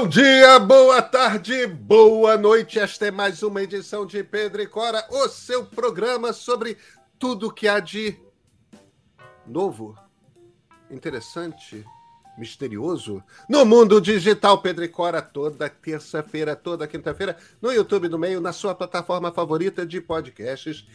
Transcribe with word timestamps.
Bom 0.00 0.06
dia, 0.06 0.60
boa 0.60 1.02
tarde, 1.02 1.66
boa 1.66 2.36
noite. 2.36 2.78
Esta 2.78 3.06
é 3.06 3.10
mais 3.10 3.42
uma 3.42 3.60
edição 3.60 4.06
de 4.06 4.22
Pedro 4.22 4.62
e 4.62 4.66
Cora, 4.68 5.04
o 5.10 5.28
seu 5.28 5.66
programa 5.66 6.32
sobre 6.32 6.78
tudo 7.18 7.52
que 7.52 7.66
há 7.66 7.80
de 7.80 8.16
novo, 9.44 9.98
interessante, 10.88 11.84
misterioso 12.38 13.20
no 13.48 13.66
mundo 13.66 14.00
digital. 14.00 14.62
Pedro 14.62 14.84
e 14.84 14.88
Cora, 14.88 15.20
toda 15.20 15.68
terça-feira, 15.68 16.54
toda 16.54 16.86
quinta-feira, 16.86 17.36
no 17.60 17.72
YouTube 17.72 18.06
do 18.06 18.20
Meio, 18.20 18.40
na 18.40 18.52
sua 18.52 18.76
plataforma 18.76 19.32
favorita 19.32 19.84
de 19.84 20.00
podcasts. 20.00 20.86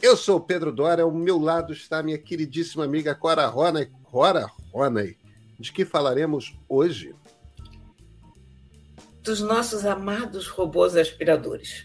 Eu 0.00 0.16
sou 0.16 0.36
o 0.36 0.40
Pedro 0.40 0.70
Dória, 0.70 1.02
ao 1.02 1.10
meu 1.10 1.40
lado 1.40 1.72
está 1.72 2.00
minha 2.00 2.16
queridíssima 2.16 2.84
amiga 2.84 3.12
Cora 3.12 3.44
Roney. 3.48 3.90
Cora 4.04 4.46
Roney, 4.72 5.18
de 5.58 5.72
que 5.72 5.84
falaremos 5.84 6.56
hoje? 6.68 7.12
Dos 9.26 9.40
nossos 9.40 9.84
amados 9.84 10.46
robôs 10.46 10.94
aspiradores. 10.96 11.84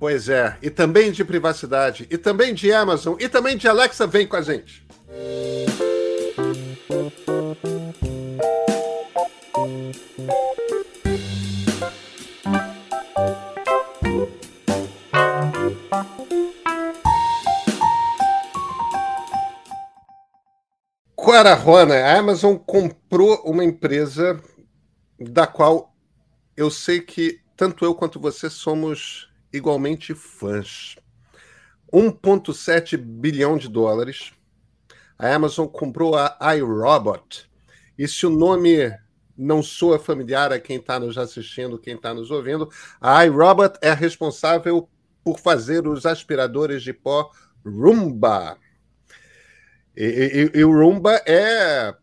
Pois 0.00 0.28
é, 0.28 0.58
e 0.60 0.68
também 0.68 1.12
de 1.12 1.24
privacidade, 1.24 2.06
e 2.10 2.18
também 2.18 2.52
de 2.52 2.72
Amazon, 2.72 3.16
e 3.20 3.28
também 3.28 3.56
de 3.56 3.68
Alexa, 3.68 4.06
vem 4.06 4.26
com 4.26 4.36
a 4.36 4.42
gente. 4.42 4.86
Quararona, 21.14 21.94
a 21.94 22.18
Amazon 22.18 22.56
comprou 22.56 23.36
uma 23.44 23.64
empresa 23.64 24.40
da 25.18 25.46
qual 25.46 25.92
eu 26.58 26.72
sei 26.72 27.00
que 27.00 27.40
tanto 27.56 27.84
eu 27.84 27.94
quanto 27.94 28.18
você 28.18 28.50
somos 28.50 29.30
igualmente 29.52 30.12
fãs. 30.12 30.96
1,7 31.92 32.96
bilhão 32.96 33.56
de 33.56 33.68
dólares. 33.68 34.32
A 35.16 35.32
Amazon 35.32 35.68
comprou 35.68 36.16
a 36.16 36.36
iRobot. 36.56 37.48
E 37.96 38.08
se 38.08 38.26
o 38.26 38.30
nome 38.30 38.92
não 39.36 39.62
soa 39.62 40.00
familiar 40.00 40.52
a 40.52 40.58
quem 40.58 40.78
está 40.78 40.98
nos 40.98 41.16
assistindo, 41.16 41.78
quem 41.78 41.94
está 41.94 42.12
nos 42.12 42.32
ouvindo, 42.32 42.68
a 43.00 43.24
iRobot 43.24 43.78
é 43.80 43.92
responsável 43.92 44.88
por 45.22 45.38
fazer 45.38 45.86
os 45.86 46.04
aspiradores 46.04 46.82
de 46.82 46.92
pó 46.92 47.30
Roomba. 47.64 48.58
E, 49.96 50.50
e, 50.54 50.58
e 50.58 50.64
o 50.64 50.72
Roomba 50.72 51.22
é 51.24 51.94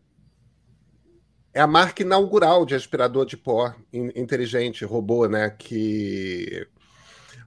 é 1.56 1.60
a 1.62 1.66
marca 1.66 2.02
inaugural 2.02 2.66
de 2.66 2.74
aspirador 2.74 3.24
de 3.24 3.34
pó 3.34 3.74
inteligente, 3.90 4.84
robô, 4.84 5.26
né? 5.26 5.48
Que 5.48 6.68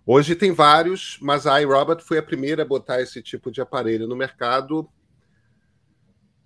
hoje 0.04 0.36
tem 0.36 0.52
vários, 0.52 1.20
mas 1.22 1.46
a 1.46 1.62
iRobot 1.62 2.02
foi 2.04 2.18
a 2.18 2.24
primeira 2.24 2.64
a 2.64 2.66
botar 2.66 3.00
esse 3.00 3.22
tipo 3.22 3.52
de 3.52 3.62
aparelho 3.62 4.08
no 4.08 4.16
mercado. 4.16 4.90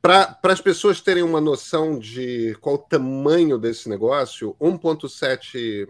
Para 0.02 0.38
as 0.44 0.60
pessoas 0.60 1.00
terem 1.00 1.24
uma 1.24 1.40
noção 1.40 1.98
de 1.98 2.54
qual 2.60 2.76
o 2.76 2.80
tamanho 2.80 3.58
desse 3.58 3.88
negócio, 3.88 4.58
1,7 4.60 5.88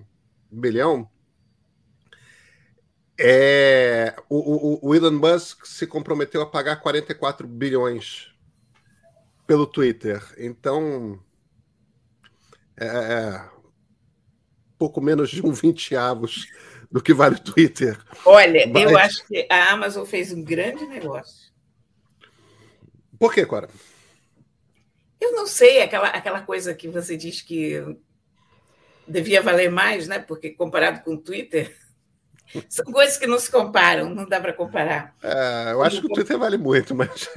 bilhão 0.51 1.09
é, 3.19 4.15
o, 4.29 4.37
o, 4.37 4.89
o, 4.89 4.95
Elon 4.95 5.11
Musk 5.11 5.65
se 5.65 5.87
comprometeu 5.87 6.43
a 6.43 6.45
pagar 6.45 6.75
44 6.75 7.47
bilhões 7.47 8.31
pelo 9.47 9.65
Twitter. 9.65 10.23
Então, 10.37 11.19
é, 12.77 12.85
é, 12.85 13.49
pouco 14.77 15.01
menos 15.01 15.29
de 15.29 15.45
um 15.45 15.51
20 15.51 15.95
avos 15.95 16.47
do 16.91 17.01
que 17.01 17.13
vale 17.13 17.35
o 17.35 17.39
Twitter. 17.39 17.97
Olha, 18.25 18.67
Mas... 18.67 18.83
eu 18.83 18.97
acho 18.97 19.27
que 19.27 19.47
a 19.49 19.71
Amazon 19.71 20.05
fez 20.05 20.31
um 20.31 20.43
grande 20.43 20.85
negócio. 20.85 21.51
Por 23.17 23.33
quê, 23.33 23.45
Cora? 23.45 23.69
Eu 25.19 25.31
não 25.31 25.47
sei, 25.47 25.81
aquela, 25.81 26.09
aquela 26.09 26.41
coisa 26.41 26.73
que 26.73 26.87
você 26.87 27.15
diz 27.15 27.41
que 27.41 27.81
devia 29.07 29.41
valer 29.41 29.71
mais, 29.71 30.07
né? 30.07 30.19
Porque 30.19 30.49
comparado 30.49 31.01
com 31.01 31.13
o 31.13 31.17
Twitter, 31.17 31.73
são 32.69 32.85
coisas 32.85 33.17
que 33.17 33.25
não 33.27 33.39
se 33.39 33.49
comparam, 33.49 34.09
não 34.09 34.27
dá 34.27 34.39
para 34.41 34.53
comparar. 34.53 35.15
É, 35.23 35.71
eu 35.71 35.81
acho 35.81 36.01
que 36.01 36.07
o 36.07 36.13
Twitter 36.13 36.37
vale 36.37 36.57
muito, 36.57 36.93
mas. 36.93 37.29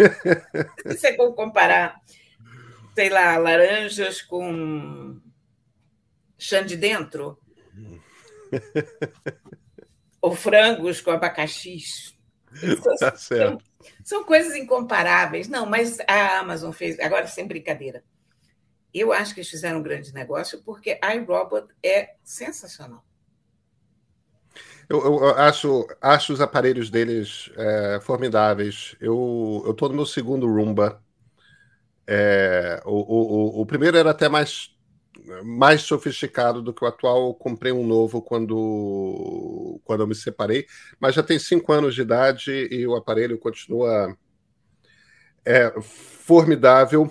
Se 0.98 1.06
é 1.06 1.16
comparar, 1.16 2.00
sei 2.94 3.08
lá, 3.08 3.36
laranjas 3.36 4.20
com 4.20 5.20
chã 6.38 6.64
de 6.64 6.76
dentro? 6.76 7.38
Ou 10.20 10.34
frangos 10.34 11.00
com 11.00 11.10
abacaxis? 11.10 12.16
Tá 12.98 13.16
são, 13.16 13.58
são 14.04 14.24
coisas 14.24 14.54
incomparáveis. 14.54 15.48
Não, 15.48 15.66
mas 15.66 15.98
a 16.08 16.38
Amazon 16.38 16.72
fez, 16.72 16.98
agora 17.00 17.26
sem 17.26 17.47
brincadeira. 17.47 18.02
Eu 18.92 19.12
acho 19.12 19.34
que 19.34 19.41
eles 19.41 19.50
fizeram 19.50 19.80
um 19.80 19.82
grande 19.82 20.12
negócio 20.14 20.62
porque 20.64 20.98
a 21.02 21.14
iRobot 21.14 21.69
é 21.82 22.14
sensacional. 22.24 23.04
Eu, 24.88 25.04
eu, 25.04 25.28
acho, 25.30 25.86
acho 26.00 26.32
os 26.32 26.41
aparelhos 26.41 26.88
deles 26.91 27.50
é, 27.56 28.00
formidáveis. 28.00 28.97
Eu 29.00 29.64
estou 29.68 29.88
no 29.88 29.97
meu 29.97 30.06
segundo 30.06 30.47
Roomba. 30.47 31.03
É, 32.06 32.80
o, 32.86 33.58
o, 33.58 33.62
o 33.62 33.66
primeiro 33.66 33.98
era 33.98 34.10
até 34.12 34.28
mais 34.28 34.75
mais 35.44 35.82
sofisticado 35.82 36.62
do 36.62 36.72
que 36.72 36.84
o 36.84 36.87
atual. 36.87 37.28
Eu 37.28 37.34
comprei 37.34 37.72
um 37.72 37.87
novo 37.87 38.22
quando, 38.22 39.81
quando 39.84 40.00
eu 40.00 40.06
me 40.06 40.14
separei, 40.14 40.66
mas 41.00 41.14
já 41.14 41.22
tem 41.22 41.38
cinco 41.38 41.72
anos 41.72 41.94
de 41.94 42.03
idade 42.03 42.69
e 42.70 42.87
o 42.87 42.97
aparelho 42.97 43.38
continua 43.38 44.16
é, 45.44 45.72
formidável. 45.81 47.10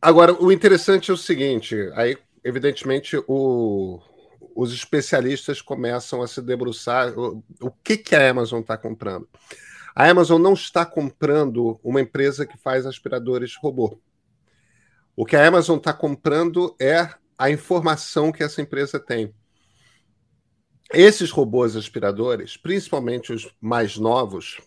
Agora, 0.00 0.32
o 0.32 0.50
interessante 0.50 1.10
é 1.10 1.14
o 1.14 1.16
seguinte: 1.16 1.76
aí, 1.94 2.16
evidentemente, 2.42 3.16
o, 3.28 4.00
os 4.54 4.72
especialistas 4.72 5.60
começam 5.60 6.22
a 6.22 6.26
se 6.26 6.42
debruçar 6.42 7.16
o, 7.18 7.44
o 7.60 7.70
que, 7.70 7.96
que 7.96 8.14
a 8.14 8.30
Amazon 8.30 8.60
está 8.60 8.76
comprando. 8.76 9.28
A 9.94 10.08
Amazon 10.08 10.40
não 10.40 10.54
está 10.54 10.86
comprando 10.86 11.78
uma 11.84 12.00
empresa 12.00 12.46
que 12.46 12.56
faz 12.56 12.86
aspiradores 12.86 13.54
robô. 13.56 14.00
O 15.14 15.26
que 15.26 15.36
a 15.36 15.46
Amazon 15.46 15.76
está 15.76 15.92
comprando 15.92 16.74
é 16.80 17.08
a 17.36 17.50
informação 17.50 18.32
que 18.32 18.42
essa 18.42 18.62
empresa 18.62 18.98
tem. 18.98 19.34
Esses 20.92 21.30
robôs 21.30 21.76
aspiradores, 21.76 22.56
principalmente 22.56 23.32
os 23.32 23.50
mais 23.60 23.96
novos, 23.96 24.60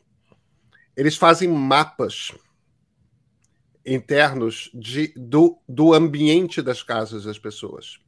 eles 0.96 1.18
fazem 1.18 1.48
mapas 1.48 2.32
internos 3.86 4.70
de, 4.74 5.14
do, 5.16 5.60
do 5.68 5.94
ambiente 5.94 6.62
das 6.62 6.82
casas 6.82 7.26
das 7.26 7.38
pessoas. 7.38 8.00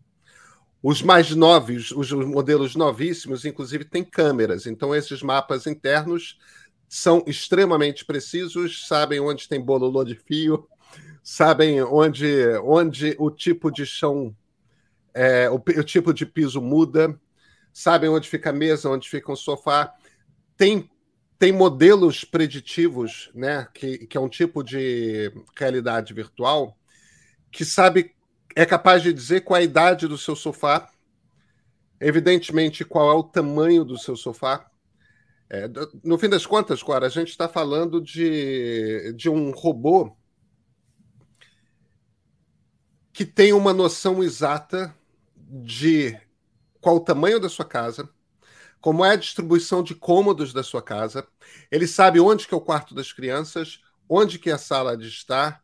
Os 0.82 1.02
mais 1.02 1.32
novos, 1.32 1.92
os 1.92 2.12
modelos 2.12 2.76
novíssimos, 2.76 3.46
inclusive, 3.46 3.84
têm 3.84 4.04
câmeras. 4.04 4.66
Então, 4.66 4.96
esses 4.96 5.22
mapas 5.22 5.68
internos 5.68 6.40
são 6.88 7.24
extremamente 7.28 8.06
precisos, 8.06 8.88
sabem 8.88 9.20
onde 9.20 9.48
tem 9.48 9.60
bololô 9.60 10.04
de 10.04 10.16
fio, 10.16 10.68
sabem 11.30 11.84
onde, 11.84 12.58
onde 12.64 13.14
o 13.20 13.30
tipo 13.30 13.70
de 13.70 13.86
chão, 13.86 14.34
é, 15.14 15.50
o, 15.50 15.56
o, 15.56 15.84
tipo 15.84 16.14
de 16.14 16.26
piso 16.26 16.62
muda, 16.62 17.20
sabem 17.74 18.10
onde 18.10 18.30
fica 18.30 18.52
a 18.52 18.54
mesa, 18.54 18.90
onde 18.90 19.10
fica 19.10 19.30
o 19.34 19.36
sofá. 19.36 19.94
Tem, 20.56 20.90
tem 21.38 21.52
modelos 21.52 22.24
preditivos, 22.24 23.30
né, 23.36 23.68
que, 23.74 24.08
que 24.08 24.16
é 24.16 24.22
um 24.22 24.30
tipo 24.30 24.64
de 24.64 25.30
realidade 25.60 26.14
virtual, 26.14 26.78
que 27.52 27.66
sabe, 27.66 28.16
é 28.56 28.66
capaz 28.66 29.04
de 29.04 29.12
dizer 29.12 29.42
qual 29.42 29.60
a 29.60 29.64
idade 29.64 30.08
do 30.08 30.18
seu 30.18 30.36
sofá, 30.36 30.90
evidentemente 32.00 32.86
qual 32.86 33.12
é 33.12 33.14
o 33.14 33.24
tamanho 33.24 33.84
do 33.84 33.98
seu 33.98 34.16
sofá. 34.16 34.66
É, 35.50 35.70
no 36.06 36.18
fim 36.18 36.30
das 36.30 36.46
contas, 36.46 36.82
Cora, 36.82 37.06
a 37.06 37.10
gente 37.10 37.32
está 37.32 37.50
falando 37.50 38.00
de, 38.00 39.12
de 39.12 39.30
um 39.30 39.52
robô 39.52 40.16
que 43.18 43.26
tem 43.26 43.52
uma 43.52 43.74
noção 43.74 44.24
exata 44.24 44.96
de 45.36 46.16
qual 46.80 46.98
o 46.98 47.00
tamanho 47.00 47.40
da 47.40 47.50
sua 47.50 47.66
casa, 47.66 48.08
como 48.80 49.04
é 49.04 49.10
a 49.10 49.16
distribuição 49.16 49.82
de 49.82 49.96
cômodos 49.96 50.54
da 50.54 50.62
sua 50.62 50.84
casa. 50.84 51.28
Ele 51.72 51.88
sabe 51.88 52.20
onde 52.20 52.48
que 52.48 52.54
é 52.54 52.58
o 52.58 52.62
quarto 52.62 52.94
das 52.94 53.12
crianças, 53.12 53.82
onde 54.08 54.38
que 54.38 54.52
é 54.52 54.54
a 54.54 54.58
sala 54.60 54.96
de 54.96 55.08
estar. 55.08 55.64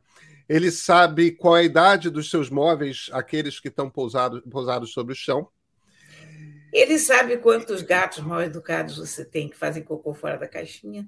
Ele 0.50 0.72
sabe 0.72 1.30
qual 1.30 1.56
é 1.56 1.60
a 1.60 1.64
idade 1.64 2.10
dos 2.10 2.28
seus 2.28 2.50
móveis, 2.50 3.12
aqueles 3.14 3.60
que 3.60 3.68
estão 3.68 3.88
pousados, 3.88 4.42
pousados 4.50 4.92
sobre 4.92 5.14
o 5.14 5.16
chão. 5.16 5.48
Ele 6.74 6.98
sabe 6.98 7.38
quantos 7.38 7.84
gatos 7.84 8.24
mal 8.24 8.42
educados 8.42 8.98
você 8.98 9.24
tem 9.24 9.48
que 9.48 9.56
fazem 9.56 9.84
cocô 9.84 10.12
fora 10.16 10.40
da 10.40 10.48
caixinha? 10.48 11.08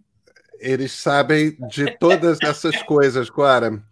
Eles 0.60 0.92
sabem 0.92 1.58
de 1.68 1.98
todas 1.98 2.38
essas 2.40 2.84
coisas, 2.84 3.32
Clara. 3.32 3.84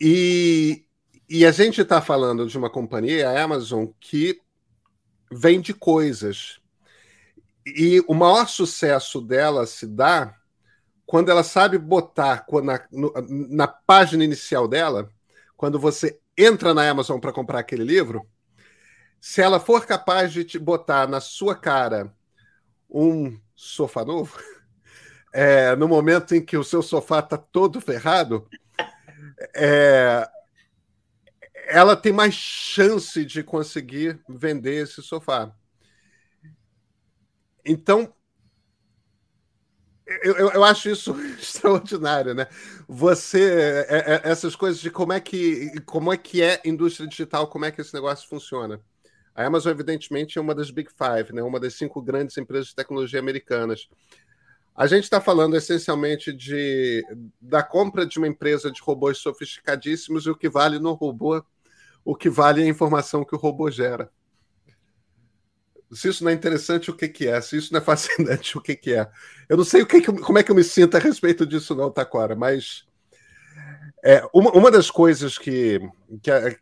E, 0.00 0.84
E 1.28 1.46
a 1.46 1.50
gente 1.50 1.80
está 1.80 2.02
falando 2.02 2.46
de 2.46 2.56
uma 2.58 2.68
companhia, 2.68 3.30
a 3.30 3.42
Amazon, 3.42 3.86
que 3.98 4.40
vende 5.30 5.72
coisas. 5.72 6.60
E 7.64 8.02
o 8.06 8.14
maior 8.14 8.46
sucesso 8.46 9.20
dela 9.20 9.66
se 9.66 9.86
dá 9.86 10.36
quando 11.06 11.30
ela 11.30 11.42
sabe 11.42 11.78
botar 11.78 12.44
na, 12.62 12.86
na 13.48 13.66
página 13.66 14.24
inicial 14.24 14.68
dela, 14.68 15.10
quando 15.56 15.78
você 15.78 16.18
entra 16.36 16.74
na 16.74 16.88
Amazon 16.88 17.18
para 17.20 17.32
comprar 17.32 17.58
aquele 17.60 17.84
livro, 17.84 18.26
se 19.20 19.40
ela 19.40 19.60
for 19.60 19.86
capaz 19.86 20.32
de 20.32 20.44
te 20.44 20.58
botar 20.58 21.08
na 21.08 21.20
sua 21.20 21.54
cara 21.54 22.12
um 22.90 23.38
sofá 23.54 24.04
novo, 24.04 24.38
é, 25.32 25.74
no 25.76 25.88
momento 25.88 26.34
em 26.34 26.44
que 26.44 26.56
o 26.56 26.64
seu 26.64 26.82
sofá 26.82 27.20
está 27.20 27.38
todo 27.38 27.80
ferrado, 27.80 28.46
é, 29.54 30.28
ela 31.66 31.96
tem 31.96 32.12
mais 32.12 32.34
chance 32.34 33.24
de 33.24 33.42
conseguir 33.42 34.20
vender 34.28 34.82
esse 34.82 35.02
sofá. 35.02 35.54
Então, 37.64 38.12
eu, 40.22 40.50
eu, 40.50 40.64
acho 40.64 40.90
isso 40.90 41.16
extraordinário, 41.40 42.34
né? 42.34 42.46
Você, 42.86 43.84
é, 43.88 43.96
é, 43.96 44.30
essas 44.30 44.54
coisas 44.54 44.80
de 44.80 44.90
como 44.90 45.12
é 45.12 45.20
que 45.20 45.80
como 45.86 46.12
é 46.12 46.16
que 46.16 46.42
é 46.42 46.60
indústria 46.64 47.08
digital, 47.08 47.48
como 47.48 47.64
é 47.64 47.70
que 47.70 47.80
esse 47.80 47.94
negócio 47.94 48.28
funciona. 48.28 48.80
A 49.34 49.46
Amazon, 49.46 49.72
evidentemente, 49.72 50.38
é 50.38 50.40
uma 50.40 50.54
das 50.54 50.70
Big 50.70 50.90
Five, 50.90 51.32
né? 51.32 51.42
Uma 51.42 51.58
das 51.58 51.74
cinco 51.74 52.02
grandes 52.02 52.36
empresas 52.36 52.68
de 52.68 52.74
tecnologia 52.74 53.18
americanas. 53.18 53.88
A 54.76 54.86
gente 54.86 55.04
está 55.04 55.20
falando 55.20 55.56
essencialmente 55.56 56.32
de 56.32 57.02
da 57.40 57.62
compra 57.62 58.04
de 58.04 58.18
uma 58.18 58.28
empresa 58.28 58.70
de 58.70 58.82
robôs 58.82 59.18
sofisticadíssimos 59.18 60.26
e 60.26 60.30
o 60.30 60.36
que 60.36 60.48
vale 60.48 60.78
no 60.78 60.92
robô, 60.92 61.42
o 62.04 62.14
que 62.14 62.28
vale 62.28 62.62
é 62.62 62.64
a 62.64 62.68
informação 62.68 63.24
que 63.24 63.34
o 63.34 63.38
robô 63.38 63.70
gera. 63.70 64.10
Se 65.92 66.08
isso 66.08 66.24
não 66.24 66.30
é 66.30 66.34
interessante, 66.34 66.90
o 66.90 66.96
que, 66.96 67.08
que 67.08 67.26
é? 67.26 67.40
Se 67.40 67.56
isso 67.56 67.72
não 67.72 67.80
é 67.80 67.82
fascinante, 67.82 68.56
o 68.58 68.60
que, 68.60 68.76
que 68.76 68.92
é? 68.92 69.10
Eu 69.48 69.56
não 69.56 69.64
sei 69.64 69.82
o 69.82 69.86
que, 69.86 70.00
que 70.00 70.12
como 70.12 70.38
é 70.38 70.42
que 70.42 70.50
eu 70.50 70.54
me 70.54 70.64
sinto 70.64 70.96
a 70.96 71.00
respeito 71.00 71.46
disso, 71.46 71.74
não, 71.74 71.90
Taquara, 71.90 72.34
mas 72.34 72.84
é, 74.04 74.22
uma, 74.34 74.50
uma 74.52 74.70
das 74.70 74.90
coisas 74.90 75.38
que, 75.38 75.80
que, 76.22 76.58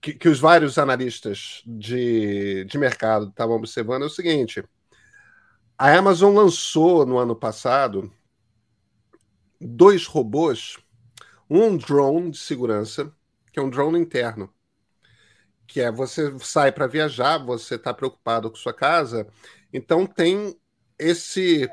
que, 0.00 0.14
que 0.14 0.28
os 0.28 0.38
vários 0.38 0.78
analistas 0.78 1.62
de, 1.66 2.64
de 2.64 2.78
mercado 2.78 3.28
estavam 3.28 3.56
observando 3.56 4.04
é 4.04 4.06
o 4.06 4.10
seguinte: 4.10 4.64
a 5.76 5.96
Amazon 5.96 6.34
lançou 6.34 7.04
no 7.04 7.18
ano 7.18 7.34
passado 7.34 8.12
dois 9.60 10.06
robôs, 10.06 10.78
um 11.50 11.76
drone 11.76 12.30
de 12.30 12.38
segurança, 12.38 13.12
que 13.52 13.58
é 13.58 13.62
um 13.62 13.70
drone 13.70 13.98
interno 13.98 14.52
que 15.72 15.80
é 15.80 15.90
você 15.90 16.38
sai 16.40 16.70
para 16.70 16.86
viajar, 16.86 17.38
você 17.38 17.76
está 17.76 17.94
preocupado 17.94 18.50
com 18.50 18.56
sua 18.56 18.74
casa, 18.74 19.26
então 19.72 20.06
tem 20.06 20.54
esse 20.98 21.68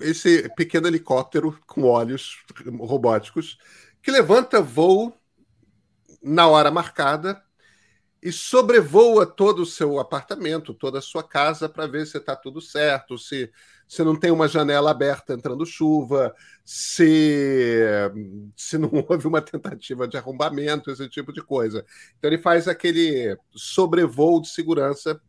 esse 0.00 0.48
pequeno 0.50 0.86
helicóptero 0.86 1.58
com 1.66 1.82
olhos 1.82 2.42
robóticos 2.78 3.58
que 4.00 4.10
levanta 4.10 4.62
voo 4.62 5.12
na 6.22 6.46
hora 6.48 6.70
marcada 6.70 7.43
e 8.24 8.32
sobrevoa 8.32 9.26
todo 9.26 9.60
o 9.60 9.66
seu 9.66 10.00
apartamento, 10.00 10.72
toda 10.72 10.98
a 10.98 11.02
sua 11.02 11.22
casa 11.22 11.68
para 11.68 11.86
ver 11.86 12.06
se 12.06 12.16
está 12.16 12.34
tudo 12.34 12.60
certo, 12.60 13.18
se 13.18 13.52
se 13.86 14.02
não 14.02 14.16
tem 14.16 14.30
uma 14.30 14.48
janela 14.48 14.90
aberta 14.90 15.34
entrando 15.34 15.66
chuva, 15.66 16.34
se, 16.64 17.86
se 18.56 18.78
não 18.78 18.90
houve 19.08 19.26
uma 19.26 19.42
tentativa 19.42 20.08
de 20.08 20.16
arrombamento, 20.16 20.90
esse 20.90 21.08
tipo 21.08 21.32
de 21.32 21.42
coisa. 21.42 21.84
Então 22.18 22.30
ele 22.30 22.40
faz 22.40 22.66
aquele 22.66 23.36
sobrevoo 23.54 24.40
de 24.40 24.48
segurança. 24.48 25.20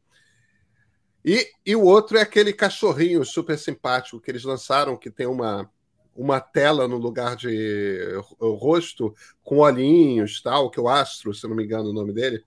E, 1.24 1.48
e 1.66 1.76
o 1.76 1.84
outro 1.84 2.18
é 2.18 2.22
aquele 2.22 2.54
cachorrinho 2.54 3.26
super 3.26 3.58
simpático 3.58 4.22
que 4.22 4.32
eles 4.32 4.44
lançaram, 4.44 4.96
que 4.96 5.12
tem 5.12 5.28
uma, 5.28 5.70
uma 6.16 6.40
tela 6.40 6.88
no 6.88 6.98
lugar 6.98 7.36
de 7.36 8.00
rosto, 8.40 9.14
com 9.44 9.58
olhinhos, 9.58 10.42
tal, 10.42 10.70
que 10.70 10.80
é 10.80 10.82
o 10.84 10.88
Astro, 10.88 11.34
se 11.34 11.48
não 11.48 11.56
me 11.56 11.64
engano 11.64 11.90
o 11.90 11.94
nome 11.94 12.14
dele, 12.14 12.44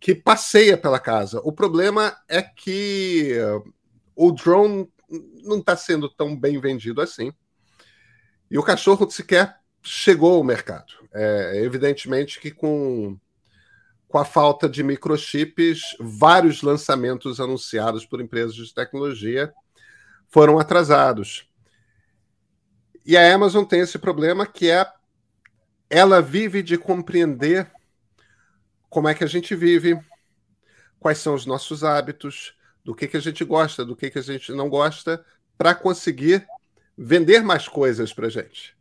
que 0.00 0.14
passeia 0.14 0.76
pela 0.76 1.00
casa. 1.00 1.40
O 1.44 1.52
problema 1.52 2.16
é 2.28 2.42
que 2.42 3.36
o 4.14 4.32
drone 4.32 4.88
não 5.42 5.58
está 5.58 5.76
sendo 5.76 6.08
tão 6.08 6.36
bem 6.36 6.60
vendido 6.60 7.00
assim. 7.00 7.32
E 8.50 8.58
o 8.58 8.62
cachorro 8.62 9.10
sequer 9.10 9.58
chegou 9.82 10.34
ao 10.34 10.44
mercado. 10.44 10.92
É, 11.12 11.62
evidentemente 11.64 12.40
que 12.40 12.50
com, 12.50 13.18
com 14.06 14.18
a 14.18 14.24
falta 14.24 14.68
de 14.68 14.82
microchips, 14.82 15.96
vários 15.98 16.62
lançamentos 16.62 17.40
anunciados 17.40 18.04
por 18.04 18.20
empresas 18.20 18.54
de 18.54 18.74
tecnologia 18.74 19.52
foram 20.28 20.58
atrasados. 20.58 21.48
E 23.04 23.16
a 23.16 23.34
Amazon 23.34 23.64
tem 23.64 23.80
esse 23.80 23.98
problema 23.98 24.46
que 24.46 24.70
é 24.70 24.86
ela 25.90 26.20
vive 26.20 26.62
de 26.62 26.76
compreender 26.76 27.70
como 28.88 29.08
é 29.08 29.14
que 29.14 29.24
a 29.24 29.28
gente 29.28 29.54
vive, 29.54 29.98
quais 30.98 31.18
são 31.18 31.34
os 31.34 31.46
nossos 31.46 31.84
hábitos, 31.84 32.54
do 32.84 32.94
que, 32.94 33.06
que 33.06 33.16
a 33.16 33.20
gente 33.20 33.44
gosta, 33.44 33.84
do 33.84 33.94
que, 33.94 34.10
que 34.10 34.18
a 34.18 34.22
gente 34.22 34.52
não 34.52 34.68
gosta, 34.68 35.24
para 35.56 35.74
conseguir 35.74 36.46
vender 36.96 37.42
mais 37.42 37.68
coisas 37.68 38.12
para 38.12 38.28
gente, 38.28 38.76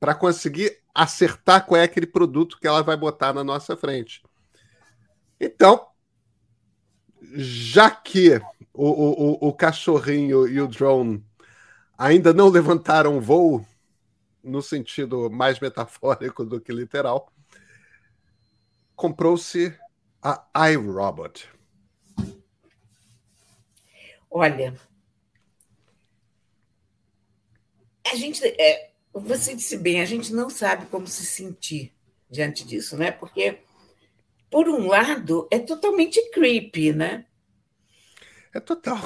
para 0.00 0.14
conseguir 0.14 0.80
acertar 0.94 1.64
qual 1.64 1.80
é 1.80 1.84
aquele 1.84 2.06
produto 2.06 2.58
que 2.60 2.66
ela 2.66 2.82
vai 2.82 2.96
botar 2.96 3.32
na 3.32 3.44
nossa 3.44 3.76
frente. 3.76 4.22
Então, 5.40 5.86
já 7.34 7.90
que 7.90 8.40
o, 8.72 8.88
o, 8.88 9.48
o 9.48 9.52
cachorrinho 9.52 10.46
e 10.48 10.60
o 10.60 10.68
drone 10.68 11.24
ainda 11.96 12.32
não 12.32 12.48
levantaram 12.48 13.20
voo, 13.20 13.64
no 14.42 14.60
sentido 14.60 15.30
mais 15.30 15.60
metafórico 15.60 16.44
do 16.44 16.60
que 16.60 16.72
literal, 16.72 17.32
comprou-se 19.02 19.76
a 20.22 20.70
iRobot. 20.70 21.48
Olha, 24.30 24.80
a 28.06 28.14
gente, 28.14 28.46
é, 28.46 28.92
você 29.12 29.56
disse 29.56 29.76
bem, 29.76 30.00
a 30.00 30.04
gente 30.04 30.32
não 30.32 30.48
sabe 30.48 30.86
como 30.86 31.08
se 31.08 31.26
sentir 31.26 31.92
diante 32.30 32.64
disso, 32.64 32.96
né? 32.96 33.10
Porque, 33.10 33.58
por 34.48 34.68
um 34.68 34.86
lado, 34.86 35.48
é 35.50 35.58
totalmente 35.58 36.30
creepy, 36.30 36.92
né? 36.92 37.26
É 38.54 38.60
total. 38.60 38.98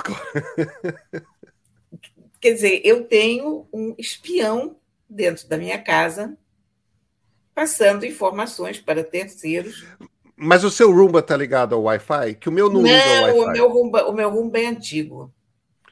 Quer 2.39 2.53
dizer, 2.53 2.83
eu 2.85 3.09
tenho 3.09 3.67
um 3.73 3.95
espião 3.97 4.79
dentro 5.09 5.49
da 5.49 5.57
minha 5.57 5.83
casa 5.83 6.37
passando 7.57 8.05
informações 8.05 8.79
para 8.79 9.03
terceiros. 9.03 9.87
Mas 10.37 10.63
o 10.63 10.71
seu 10.71 10.93
Roomba 10.93 11.23
tá 11.23 11.35
ligado 11.35 11.75
ao 11.75 11.85
Wi-Fi? 11.85 12.35
Que 12.35 12.51
o 12.51 12.53
meu 12.53 12.69
não, 12.69 12.83
não 12.83 12.83
liga 12.83 13.31
ao 13.31 13.39
Wi-Fi. 13.39 13.39
O 13.39 13.53
meu, 13.53 13.69
Roomba, 13.71 14.05
o 14.05 14.13
meu 14.13 14.31
Roomba 14.31 14.61
é 14.61 14.67
antigo. 14.67 15.33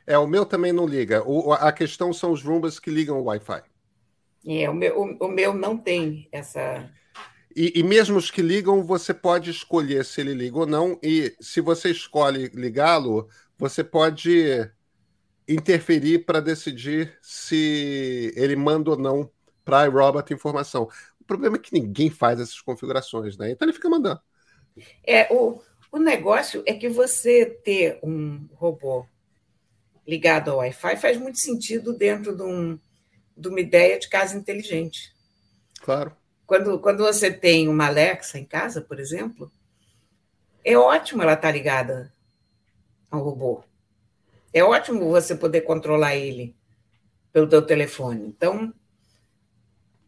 É, 0.07 0.19
o 0.19 0.27
meu 0.27 0.45
também 0.45 0.75
não 0.75 0.87
liga. 0.87 1.27
O, 1.27 1.55
a 1.55 1.73
questão 1.73 2.13
são 2.13 2.33
os 2.33 2.43
Roombas 2.43 2.79
que 2.79 2.91
ligam 2.91 3.19
o 3.19 3.25
Wi-Fi. 3.25 3.63
É, 4.47 4.69
o 4.69 4.75
meu, 4.75 5.01
o, 5.01 5.25
o 5.25 5.29
meu 5.29 5.55
não 5.55 5.79
tem 5.79 6.29
essa. 6.31 6.91
E, 7.57 7.73
e, 7.81 7.83
mesmo 7.83 8.19
os 8.19 8.31
que 8.31 8.43
ligam, 8.43 8.85
você 8.85 9.15
pode 9.15 9.51
escolher 9.51 10.05
se 10.05 10.21
ele 10.21 10.35
liga 10.35 10.59
ou 10.59 10.67
não. 10.67 10.99
E 11.03 11.35
se 11.41 11.63
você 11.63 11.91
escolhe 11.91 12.49
ligá-lo, 12.49 13.27
você 13.57 13.83
pode 13.83 14.71
interferir 15.49 16.27
para 16.27 16.41
decidir 16.41 17.17
se 17.23 18.35
ele 18.37 18.55
manda 18.55 18.91
ou 18.91 18.99
não 18.99 19.31
para 19.65 19.81
a 19.81 19.87
iRobot 19.87 20.31
informação. 20.33 20.89
O 21.25 21.27
problema 21.27 21.57
é 21.57 21.59
que 21.59 21.73
ninguém 21.73 22.11
faz 22.11 22.39
essas 22.39 22.61
configurações, 22.61 23.39
né? 23.39 23.51
Então 23.51 23.67
ele 23.67 23.73
fica 23.73 23.89
mandando. 23.89 24.21
É, 25.07 25.33
o, 25.33 25.59
o 25.91 25.99
negócio 25.99 26.63
é 26.67 26.75
que 26.75 26.87
você 26.89 27.47
ter 27.47 27.99
um 28.03 28.47
robô 28.53 29.07
ligado 30.07 30.51
ao 30.51 30.59
Wi-Fi 30.59 30.97
faz 30.97 31.17
muito 31.17 31.39
sentido 31.39 31.97
dentro 31.97 32.37
de, 32.37 32.43
um, 32.43 32.79
de 33.35 33.49
uma 33.49 33.61
ideia 33.61 33.99
de 33.99 34.09
casa 34.09 34.37
inteligente. 34.37 35.15
Claro. 35.81 36.15
Quando, 36.47 36.79
quando 36.79 37.03
você 37.03 37.33
tem 37.33 37.69
uma 37.69 37.87
Alexa 37.87 38.39
em 38.39 38.45
casa, 38.45 38.83
por 38.83 39.01
exemplo, 39.01 39.51
é 40.63 40.77
ótimo 40.77 41.23
ela 41.23 41.33
estar 41.33 41.51
ligada 41.51 42.13
ao 43.11 43.23
robô. 43.23 43.65
É 44.53 44.63
ótimo 44.63 45.09
você 45.09 45.35
poder 45.35 45.63
controlar 45.63 46.17
ele 46.17 46.55
pelo 47.33 47.49
teu 47.49 47.63
telefone. 47.63 48.27
Então, 48.27 48.75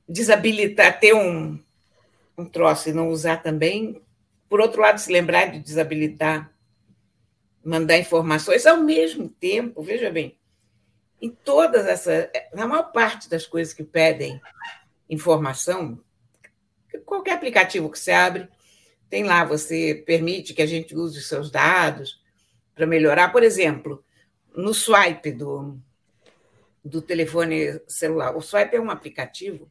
desabilitar, 0.08 0.98
ter 1.00 1.14
um, 1.14 1.58
um 2.36 2.44
troço 2.44 2.88
e 2.88 2.92
não 2.92 3.08
usar 3.08 3.42
também. 3.42 4.02
Por 4.48 4.60
outro 4.60 4.80
lado, 4.80 4.98
se 4.98 5.10
lembrar 5.10 5.46
de 5.46 5.58
desabilitar, 5.58 6.52
mandar 7.64 7.98
informações 7.98 8.66
ao 8.66 8.78
mesmo 8.78 9.28
tempo, 9.28 9.82
veja 9.82 10.10
bem, 10.10 10.38
em 11.20 11.30
todas 11.30 11.86
essas, 11.86 12.28
na 12.54 12.66
maior 12.66 12.92
parte 12.92 13.28
das 13.28 13.46
coisas 13.46 13.72
que 13.72 13.82
pedem 13.82 14.40
informação, 15.08 16.00
qualquer 17.04 17.32
aplicativo 17.32 17.90
que 17.90 17.98
você 17.98 18.12
abre, 18.12 18.48
tem 19.08 19.25
lá, 19.25 19.44
você 19.44 20.02
permite 20.06 20.52
que 20.52 20.62
a 20.62 20.66
gente 20.66 20.94
use 20.94 21.18
os 21.18 21.28
seus 21.28 21.50
dados 21.50 22.20
para 22.75 22.86
melhorar. 22.86 23.30
Por 23.30 23.42
exemplo, 23.42 24.04
no 24.54 24.75
swipe 24.75 25.32
do, 25.32 25.78
do 26.84 27.00
telefone 27.00 27.80
celular. 27.86 28.36
O 28.36 28.40
swipe 28.40 28.76
é 28.76 28.80
um 28.80 28.90
aplicativo 28.90 29.70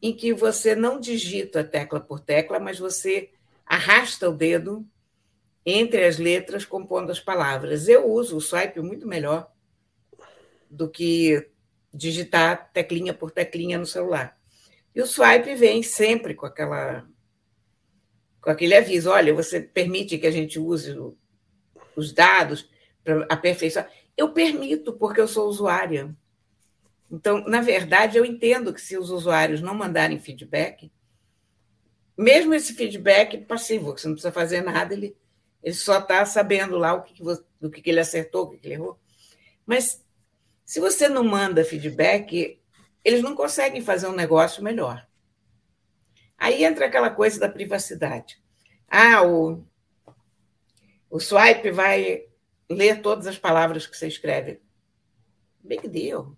em 0.00 0.14
que 0.14 0.32
você 0.32 0.74
não 0.74 1.00
digita 1.00 1.64
tecla 1.64 2.00
por 2.00 2.20
tecla, 2.20 2.58
mas 2.58 2.78
você 2.78 3.30
arrasta 3.64 4.28
o 4.28 4.34
dedo 4.34 4.86
entre 5.64 6.04
as 6.04 6.18
letras 6.18 6.64
compondo 6.64 7.10
as 7.10 7.18
palavras. 7.18 7.88
Eu 7.88 8.10
uso 8.10 8.36
o 8.36 8.40
swipe 8.40 8.80
muito 8.80 9.06
melhor 9.06 9.50
do 10.70 10.88
que 10.88 11.48
digitar 11.92 12.70
teclinha 12.72 13.14
por 13.14 13.30
teclinha 13.30 13.78
no 13.78 13.86
celular. 13.86 14.38
E 14.94 15.00
o 15.00 15.06
swipe 15.06 15.54
vem 15.54 15.82
sempre 15.82 16.34
com 16.34 16.46
aquela 16.46 17.06
com 18.40 18.50
aquele 18.50 18.76
aviso, 18.76 19.10
olha, 19.10 19.34
você 19.34 19.60
permite 19.60 20.18
que 20.18 20.26
a 20.26 20.30
gente 20.30 20.56
use 20.56 20.96
os 21.96 22.12
dados 22.12 22.70
para 23.02 23.26
aperfeiçoar. 23.28 23.90
Eu 24.16 24.32
permito, 24.32 24.92
porque 24.92 25.20
eu 25.20 25.26
sou 25.26 25.48
usuária. 25.48 26.16
Então, 27.10 27.40
na 27.46 27.60
verdade, 27.60 28.18
eu 28.18 28.24
entendo 28.24 28.72
que 28.72 28.80
se 28.80 28.96
os 28.96 29.10
usuários 29.10 29.60
não 29.60 29.74
mandarem 29.74 30.18
feedback, 30.18 30.90
mesmo 32.16 32.54
esse 32.54 32.74
feedback 32.74 33.38
passivo, 33.38 33.94
que 33.94 34.00
você 34.00 34.08
não 34.08 34.14
precisa 34.14 34.32
fazer 34.32 34.62
nada, 34.62 34.94
ele, 34.94 35.16
ele 35.62 35.74
só 35.74 35.98
está 35.98 36.24
sabendo 36.24 36.76
lá 36.76 36.94
o 36.94 37.02
que, 37.02 37.22
do 37.60 37.70
que 37.70 37.88
ele 37.88 38.00
acertou, 38.00 38.44
o 38.44 38.50
que 38.50 38.66
ele 38.66 38.74
errou. 38.74 38.98
Mas 39.64 40.04
se 40.64 40.80
você 40.80 41.08
não 41.08 41.22
manda 41.22 41.64
feedback, 41.64 42.60
eles 43.04 43.22
não 43.22 43.36
conseguem 43.36 43.80
fazer 43.82 44.08
um 44.08 44.14
negócio 44.14 44.64
melhor. 44.64 45.06
Aí 46.36 46.64
entra 46.64 46.86
aquela 46.86 47.10
coisa 47.10 47.38
da 47.38 47.48
privacidade. 47.48 48.40
Ah, 48.88 49.22
o, 49.22 49.64
o 51.08 51.20
swipe 51.20 51.70
vai 51.70 52.26
ler 52.68 53.00
todas 53.00 53.26
as 53.26 53.38
palavras 53.38 53.86
que 53.86 53.96
você 53.96 54.08
escreve. 54.08 54.60
Big 55.62 55.86
deal. 55.88 56.36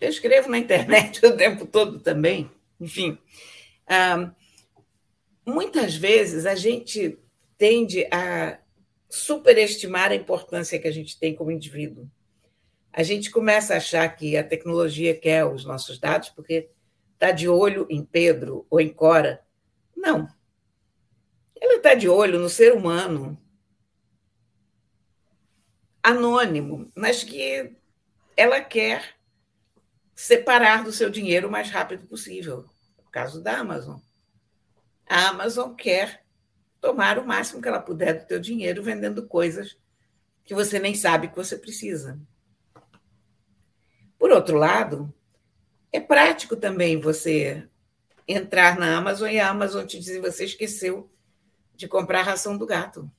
Eu 0.00 0.08
escrevo 0.08 0.48
na 0.48 0.58
internet 0.58 1.24
o 1.26 1.36
tempo 1.36 1.66
todo 1.66 2.00
também. 2.00 2.50
Enfim, 2.80 3.18
muitas 5.44 5.94
vezes 5.94 6.46
a 6.46 6.54
gente 6.54 7.18
tende 7.58 8.08
a 8.10 8.58
superestimar 9.08 10.10
a 10.10 10.14
importância 10.14 10.78
que 10.78 10.88
a 10.88 10.92
gente 10.92 11.18
tem 11.18 11.34
como 11.34 11.50
indivíduo. 11.50 12.08
A 12.92 13.02
gente 13.02 13.30
começa 13.30 13.74
a 13.74 13.76
achar 13.76 14.08
que 14.08 14.36
a 14.36 14.42
tecnologia 14.42 15.14
quer 15.14 15.44
os 15.44 15.64
nossos 15.64 15.98
dados 15.98 16.30
porque 16.30 16.70
está 17.12 17.30
de 17.30 17.48
olho 17.48 17.86
em 17.90 18.04
Pedro 18.04 18.66
ou 18.70 18.80
em 18.80 18.88
Cora. 18.88 19.44
Não. 19.94 20.26
Ela 21.60 21.76
está 21.76 21.94
de 21.94 22.08
olho 22.08 22.38
no 22.38 22.48
ser 22.48 22.72
humano 22.72 23.38
anônimo, 26.02 26.90
mas 26.96 27.22
que 27.22 27.76
ela 28.36 28.60
quer 28.60 29.19
separar 30.20 30.84
do 30.84 30.92
seu 30.92 31.08
dinheiro 31.08 31.48
o 31.48 31.50
mais 31.50 31.70
rápido 31.70 32.06
possível. 32.06 32.66
O 32.98 33.10
caso 33.10 33.42
da 33.42 33.58
Amazon. 33.58 33.98
A 35.08 35.28
Amazon 35.28 35.74
quer 35.74 36.26
tomar 36.78 37.18
o 37.18 37.26
máximo 37.26 37.62
que 37.62 37.66
ela 37.66 37.80
puder 37.80 38.20
do 38.20 38.26
teu 38.26 38.38
dinheiro 38.38 38.82
vendendo 38.82 39.26
coisas 39.26 39.78
que 40.44 40.54
você 40.54 40.78
nem 40.78 40.94
sabe 40.94 41.28
que 41.28 41.36
você 41.36 41.56
precisa. 41.56 42.20
Por 44.18 44.30
outro 44.30 44.58
lado, 44.58 45.12
é 45.90 45.98
prático 45.98 46.54
também 46.54 47.00
você 47.00 47.66
entrar 48.28 48.78
na 48.78 48.98
Amazon 48.98 49.30
e 49.30 49.40
a 49.40 49.48
Amazon 49.48 49.86
te 49.86 49.98
dizer 49.98 50.20
você 50.20 50.44
esqueceu 50.44 51.10
de 51.74 51.88
comprar 51.88 52.20
a 52.20 52.24
ração 52.24 52.58
do 52.58 52.66
gato. 52.66 53.10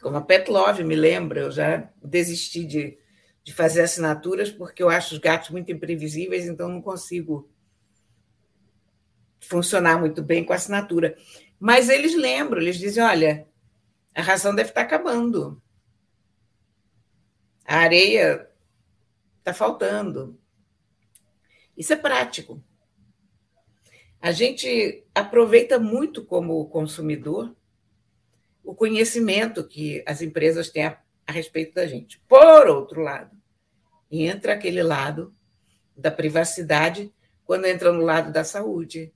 Como 0.00 0.16
a 0.16 0.20
Pet 0.20 0.48
Love 0.48 0.84
me 0.84 0.94
lembra, 0.94 1.40
eu 1.40 1.50
já 1.50 1.90
desisti 2.02 2.64
de, 2.64 2.98
de 3.42 3.54
fazer 3.54 3.82
assinaturas 3.82 4.50
porque 4.50 4.82
eu 4.82 4.88
acho 4.88 5.14
os 5.14 5.20
gatos 5.20 5.50
muito 5.50 5.72
imprevisíveis, 5.72 6.46
então 6.46 6.68
não 6.68 6.82
consigo 6.82 7.50
funcionar 9.40 9.98
muito 9.98 10.22
bem 10.22 10.44
com 10.44 10.52
a 10.52 10.56
assinatura. 10.56 11.16
Mas 11.58 11.88
eles 11.88 12.14
lembram, 12.14 12.60
eles 12.60 12.78
dizem: 12.78 13.02
olha, 13.02 13.48
a 14.14 14.22
ração 14.22 14.54
deve 14.54 14.70
estar 14.70 14.82
acabando. 14.82 15.62
A 17.64 17.76
areia 17.76 18.48
está 19.38 19.54
faltando. 19.54 20.38
Isso 21.76 21.92
é 21.92 21.96
prático. 21.96 22.62
A 24.20 24.32
gente 24.32 25.04
aproveita 25.14 25.78
muito 25.78 26.24
como 26.24 26.68
consumidor 26.68 27.56
o 28.62 28.74
conhecimento 28.74 29.66
que 29.66 30.02
as 30.06 30.20
empresas 30.20 30.68
têm 30.68 30.84
a, 31.26 31.32
respeito 31.32 31.74
da 31.74 31.86
gente. 31.86 32.18
Por 32.28 32.68
outro 32.68 33.00
lado, 33.00 33.36
entra 34.10 34.54
aquele 34.54 34.82
lado 34.82 35.34
da 35.96 36.10
privacidade 36.10 37.12
quando 37.44 37.66
entra 37.66 37.92
no 37.92 38.02
lado 38.02 38.32
da 38.32 38.44
saúde, 38.44 39.12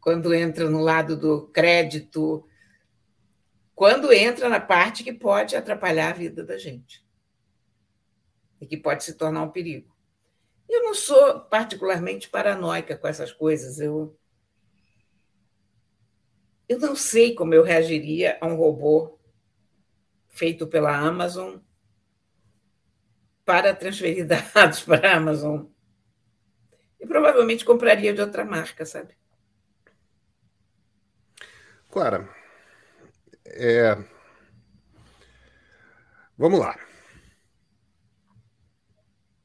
quando 0.00 0.34
entra 0.34 0.68
no 0.68 0.80
lado 0.80 1.16
do 1.16 1.48
crédito, 1.48 2.46
quando 3.74 4.12
entra 4.12 4.48
na 4.48 4.60
parte 4.60 5.04
que 5.04 5.12
pode 5.12 5.56
atrapalhar 5.56 6.10
a 6.10 6.16
vida 6.16 6.44
da 6.44 6.58
gente 6.58 7.04
e 8.60 8.66
que 8.66 8.76
pode 8.76 9.04
se 9.04 9.14
tornar 9.14 9.42
um 9.42 9.50
perigo. 9.50 9.96
Eu 10.68 10.82
não 10.82 10.94
sou 10.94 11.40
particularmente 11.40 12.28
paranoica 12.28 12.96
com 12.96 13.08
essas 13.08 13.32
coisas. 13.32 13.80
Eu, 13.80 14.16
eu 16.68 16.78
não 16.78 16.94
sei 16.94 17.34
como 17.34 17.54
eu 17.54 17.62
reagiria 17.62 18.36
a 18.40 18.46
um 18.46 18.56
robô 18.56 19.17
feito 20.38 20.66
pela 20.66 20.96
Amazon 20.96 21.58
para 23.44 23.74
transferir 23.74 24.26
dados 24.54 24.82
para 24.82 25.12
a 25.12 25.16
Amazon. 25.16 25.66
E 27.00 27.06
provavelmente 27.06 27.64
compraria 27.64 28.12
de 28.12 28.20
outra 28.20 28.44
marca, 28.44 28.84
sabe? 28.84 29.16
Clara, 31.90 32.28
é... 33.46 33.96
vamos 36.36 36.60
lá 36.60 36.88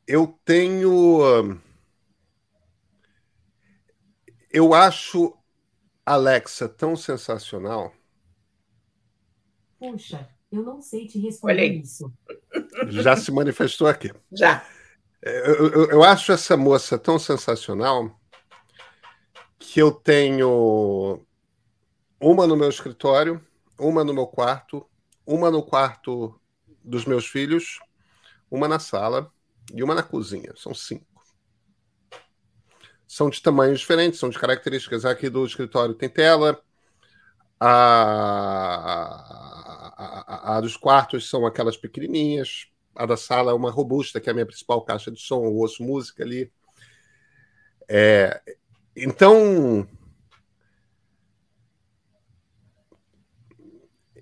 eu 0.08 0.28
tenho. 0.46 1.60
Eu 4.52 4.74
acho 4.74 5.36
Alexa 6.06 6.70
tão 6.70 6.96
sensacional. 6.96 7.94
Puxa, 9.80 10.30
eu 10.54 10.64
não 10.64 10.82
sei 10.82 11.08
te 11.08 11.20
responder 11.20 11.68
isso. 11.68 12.14
Já 12.90 13.16
se 13.18 13.32
manifestou 13.32 13.88
aqui. 13.88 14.12
Já. 14.32 14.66
É, 15.22 15.50
eu, 15.50 15.68
eu, 15.70 15.90
eu, 15.90 16.04
acho 16.04 16.32
essa 16.32 16.56
moça 16.56 16.98
tão 16.98 17.18
sensacional 17.18 18.20
que 19.58 19.80
eu 19.80 19.92
tenho 19.92 21.26
uma 22.20 22.46
no 22.46 22.56
meu 22.56 22.70
escritório, 22.70 23.42
uma 23.80 24.04
no 24.04 24.14
meu 24.14 24.28
quarto, 24.28 24.86
uma 25.26 25.50
no 25.50 25.64
quarto 25.64 26.40
dos 26.84 27.06
meus 27.06 27.26
filhos, 27.26 27.80
uma 28.52 28.68
na 28.68 28.80
sala 28.80 29.32
e 29.74 29.82
uma 29.82 29.96
na 29.96 30.04
cozinha. 30.04 30.54
São 30.56 30.74
cinco. 30.74 31.06
São 33.08 33.30
de 33.30 33.42
tamanhos 33.42 33.80
diferentes, 33.80 34.20
são 34.20 34.30
de 34.30 34.38
características. 34.38 35.06
Aqui 35.06 35.30
do 35.30 35.46
escritório 35.46 35.96
tem 35.96 36.10
tela. 36.10 36.62
A, 37.60 39.53
a, 40.06 40.58
a, 40.58 40.62
dos 40.62 40.78
quartos 40.78 41.30
são 41.30 41.46
aquelas 41.46 41.78
pequenininhas. 41.78 42.68
A 42.96 43.06
da 43.06 43.18
sala 43.18 43.52
é 43.52 43.54
uma 43.56 43.72
robusta, 43.72 44.20
que 44.20 44.30
é 44.30 44.32
a 44.32 44.34
minha 44.34 44.46
principal 44.46 44.84
caixa 44.84 45.12
de 45.12 45.20
som. 45.20 45.44
Eu 45.44 45.56
ouço 45.56 45.84
música 45.84 46.24
ali. 46.24 46.52
É, 47.88 48.42
então, 48.96 49.88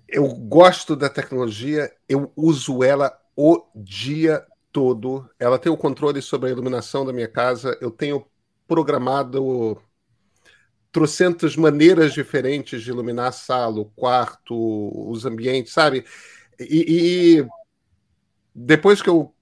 eu 0.08 0.28
gosto 0.28 0.96
da 0.96 1.10
tecnologia, 1.10 1.92
eu 2.08 2.32
uso 2.36 2.84
ela 2.84 3.18
o 3.36 3.66
dia 3.76 4.46
todo. 4.72 5.30
Ela 5.40 5.60
tem 5.60 5.72
o 5.72 5.78
controle 5.78 6.22
sobre 6.22 6.50
a 6.50 6.52
iluminação 6.52 7.06
da 7.06 7.14
minha 7.14 7.28
casa. 7.28 7.78
Eu 7.82 7.92
tenho 7.92 8.26
programado 8.68 9.82
trocentas 10.92 11.56
maneiras 11.56 12.14
diferentes 12.14 12.84
de 12.84 12.90
iluminar 12.90 13.28
a 13.28 13.32
sala, 13.32 13.80
o 13.80 13.86
quarto, 13.86 14.56
os 15.10 15.26
ambientes, 15.26 15.72
sabe? 15.72 16.06
E, 16.60 17.40
e 17.40 17.48
depois 18.54 19.02
que 19.02 19.10
eu 19.10 19.34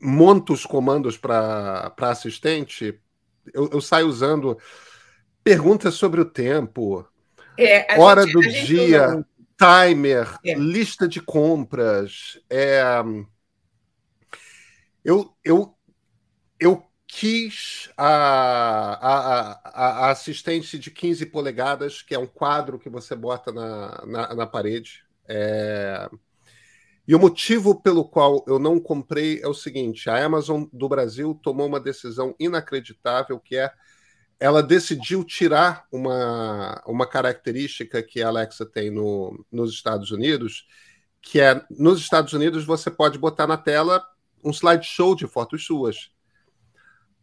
monto 0.00 0.52
os 0.52 0.66
comandos 0.66 1.16
para 1.16 1.92
assistente, 1.98 2.98
eu, 3.52 3.70
eu, 3.72 3.80
saio 3.80 4.06
usando 4.06 4.58
perguntas 5.42 5.94
sobre 5.94 6.20
o 6.20 6.24
tempo, 6.24 7.06
é, 7.58 7.98
hora 7.98 8.22
gente, 8.22 8.32
do 8.32 8.40
dia, 8.40 9.24
timer, 9.58 10.38
é. 10.44 10.54
lista 10.54 11.08
de 11.08 11.20
compras. 11.20 12.40
É, 12.48 12.82
Eu, 15.04 15.34
eu, 15.42 15.74
eu 16.58 16.89
quis 17.10 17.90
a, 17.96 18.06
a, 18.06 19.60
a, 19.64 20.10
assistente 20.10 20.78
de 20.78 20.92
15 20.92 21.26
polegadas, 21.26 22.02
que 22.02 22.14
é 22.14 22.18
um 22.18 22.26
quadro 22.26 22.78
que 22.78 22.88
você 22.88 23.16
bota 23.16 23.50
na, 23.50 24.06
na, 24.06 24.34
na 24.34 24.46
parede. 24.46 25.04
É... 25.28 26.08
E 27.06 27.14
o 27.14 27.18
motivo 27.18 27.82
pelo 27.82 28.04
qual 28.04 28.44
eu 28.46 28.60
não 28.60 28.78
comprei 28.78 29.40
é 29.42 29.48
o 29.48 29.54
seguinte: 29.54 30.08
a 30.08 30.24
Amazon 30.24 30.64
do 30.72 30.88
Brasil 30.88 31.38
tomou 31.42 31.66
uma 31.66 31.80
decisão 31.80 32.34
inacreditável, 32.38 33.40
que 33.40 33.56
é 33.56 33.72
ela 34.38 34.62
decidiu 34.62 35.24
tirar 35.24 35.86
uma, 35.92 36.80
uma 36.86 37.06
característica 37.06 38.02
que 38.02 38.22
a 38.22 38.28
Alexa 38.28 38.64
tem 38.64 38.88
no, 38.88 39.44
nos 39.50 39.72
Estados 39.72 40.12
Unidos, 40.12 40.66
que 41.20 41.40
é 41.40 41.62
nos 41.70 42.00
Estados 42.00 42.32
Unidos 42.32 42.64
você 42.64 42.90
pode 42.90 43.18
botar 43.18 43.46
na 43.46 43.58
tela 43.58 44.02
um 44.42 44.50
slideshow 44.50 45.14
de 45.16 45.26
fotos 45.26 45.66
suas. 45.66 46.10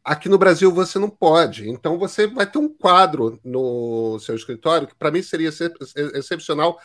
Aqui 0.08 0.30
no 0.30 0.38
Brasil 0.38 0.72
você 0.72 0.98
não 0.98 1.10
pode. 1.10 1.70
Então 1.70 1.98
você 1.98 2.28
vai 2.28 2.50
ter 2.50 2.60
um 2.60 2.70
quadro 2.70 3.38
no 3.44 4.18
seu 4.20 4.36
escritório, 4.36 4.88
que 4.88 4.96
para 4.96 5.12
mim 5.12 5.22
seria 5.22 5.50
excepcional, 6.16 6.80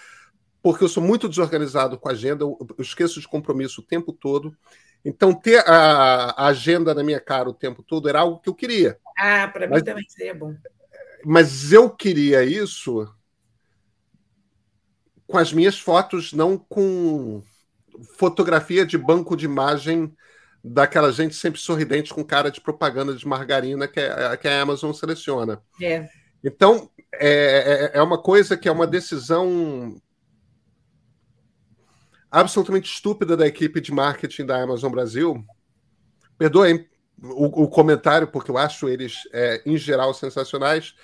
porque 0.60 0.82
eu 0.82 0.88
sou 0.88 1.00
muito 1.00 1.28
desorganizado 1.28 1.96
com 1.96 2.08
a 2.08 2.12
agenda, 2.12 2.42
eu 2.42 2.58
esqueço 2.80 3.20
de 3.20 3.28
compromisso 3.28 3.80
o 3.80 3.84
tempo 3.84 4.12
todo. 4.12 4.52
Então, 5.04 5.32
ter 5.32 5.58
a, 5.68 6.30
a 6.30 6.46
agenda 6.46 6.92
na 6.92 7.04
minha 7.04 7.20
cara 7.20 7.48
o 7.48 7.54
tempo 7.54 7.80
todo 7.82 8.08
era 8.08 8.20
algo 8.20 8.40
que 8.40 8.48
eu 8.48 8.54
queria. 8.54 8.98
Ah, 9.16 9.46
para 9.46 9.68
mim 9.68 9.82
também 9.82 10.04
seria 10.08 10.34
bom. 10.34 10.56
Mas 11.24 11.72
eu 11.72 11.88
queria 11.90 12.42
isso 12.44 13.08
com 15.28 15.38
as 15.38 15.52
minhas 15.52 15.78
fotos, 15.78 16.32
não 16.32 16.58
com 16.58 17.40
fotografia 18.16 18.84
de 18.84 18.98
banco 18.98 19.36
de 19.36 19.44
imagem 19.44 20.12
daquela 20.64 21.10
gente 21.10 21.34
sempre 21.34 21.60
sorridente 21.60 22.14
com 22.14 22.24
cara 22.24 22.50
de 22.50 22.60
propaganda 22.60 23.14
de 23.14 23.26
margarina 23.26 23.88
que, 23.88 23.98
é, 23.98 24.36
que 24.36 24.46
a 24.46 24.62
Amazon 24.62 24.92
seleciona. 24.92 25.60
É. 25.80 26.08
Então, 26.44 26.90
é, 27.14 27.90
é, 27.94 27.98
é 27.98 28.02
uma 28.02 28.20
coisa 28.20 28.56
que 28.56 28.68
é 28.68 28.72
uma 28.72 28.86
decisão 28.86 30.00
absolutamente 32.30 32.90
estúpida 32.92 33.36
da 33.36 33.46
equipe 33.46 33.80
de 33.80 33.92
marketing 33.92 34.46
da 34.46 34.62
Amazon 34.62 34.90
Brasil. 34.90 35.44
Perdoem 36.38 36.88
o, 37.22 37.64
o 37.64 37.68
comentário, 37.68 38.28
porque 38.28 38.50
eu 38.50 38.58
acho 38.58 38.88
eles, 38.88 39.28
é, 39.32 39.62
em 39.66 39.76
geral, 39.76 40.14
sensacionais, 40.14 40.94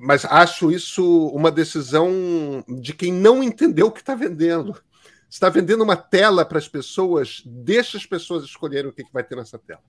mas 0.00 0.24
acho 0.26 0.70
isso 0.70 1.26
uma 1.28 1.50
decisão 1.50 2.64
de 2.80 2.92
quem 2.92 3.12
não 3.12 3.42
entendeu 3.42 3.88
o 3.88 3.92
que 3.92 4.00
está 4.00 4.14
vendendo 4.14 4.80
está 5.28 5.48
vendendo 5.48 5.82
uma 5.82 5.96
tela 5.96 6.44
para 6.44 6.58
as 6.58 6.68
pessoas, 6.68 7.42
deixa 7.44 7.96
as 7.96 8.06
pessoas 8.06 8.44
escolherem 8.44 8.90
o 8.90 8.92
que, 8.92 9.04
que 9.04 9.12
vai 9.12 9.22
ter 9.22 9.36
nessa 9.36 9.58
tela. 9.58 9.82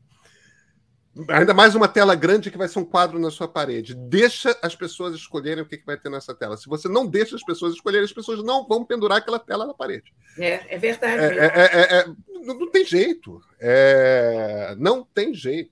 Ainda 1.27 1.53
mais 1.53 1.75
uma 1.75 1.87
tela 1.87 2.15
grande 2.15 2.51
que 2.51 2.57
vai 2.57 2.67
ser 2.67 2.79
um 2.79 2.85
quadro 2.85 3.19
na 3.19 3.31
sua 3.31 3.47
parede. 3.47 3.95
Deixa 3.95 4.57
as 4.61 4.75
pessoas 4.75 5.15
escolherem 5.15 5.63
o 5.63 5.65
que, 5.65 5.77
que 5.77 5.85
vai 5.85 5.97
ter 5.97 6.09
nessa 6.09 6.33
tela. 6.35 6.55
Se 6.55 6.67
você 6.67 6.87
não 6.87 7.05
deixa 7.05 7.35
as 7.35 7.43
pessoas 7.43 7.73
escolherem, 7.73 8.05
as 8.05 8.13
pessoas 8.13 8.43
não 8.43 8.65
vão 8.67 8.85
pendurar 8.85 9.17
aquela 9.17 9.39
tela 9.39 9.65
na 9.65 9.73
parede. 9.73 10.13
É, 10.37 10.75
é 10.75 10.77
verdade. 10.77 11.39
É, 11.39 11.45
é, 11.45 11.61
é, 11.63 11.99
é 11.99 12.05
não, 12.45 12.59
não, 12.59 12.71
tem 12.71 12.85
jeito. 12.85 13.41
É, 13.59 14.75
não 14.77 15.03
tem 15.03 15.33
jeito. 15.33 15.71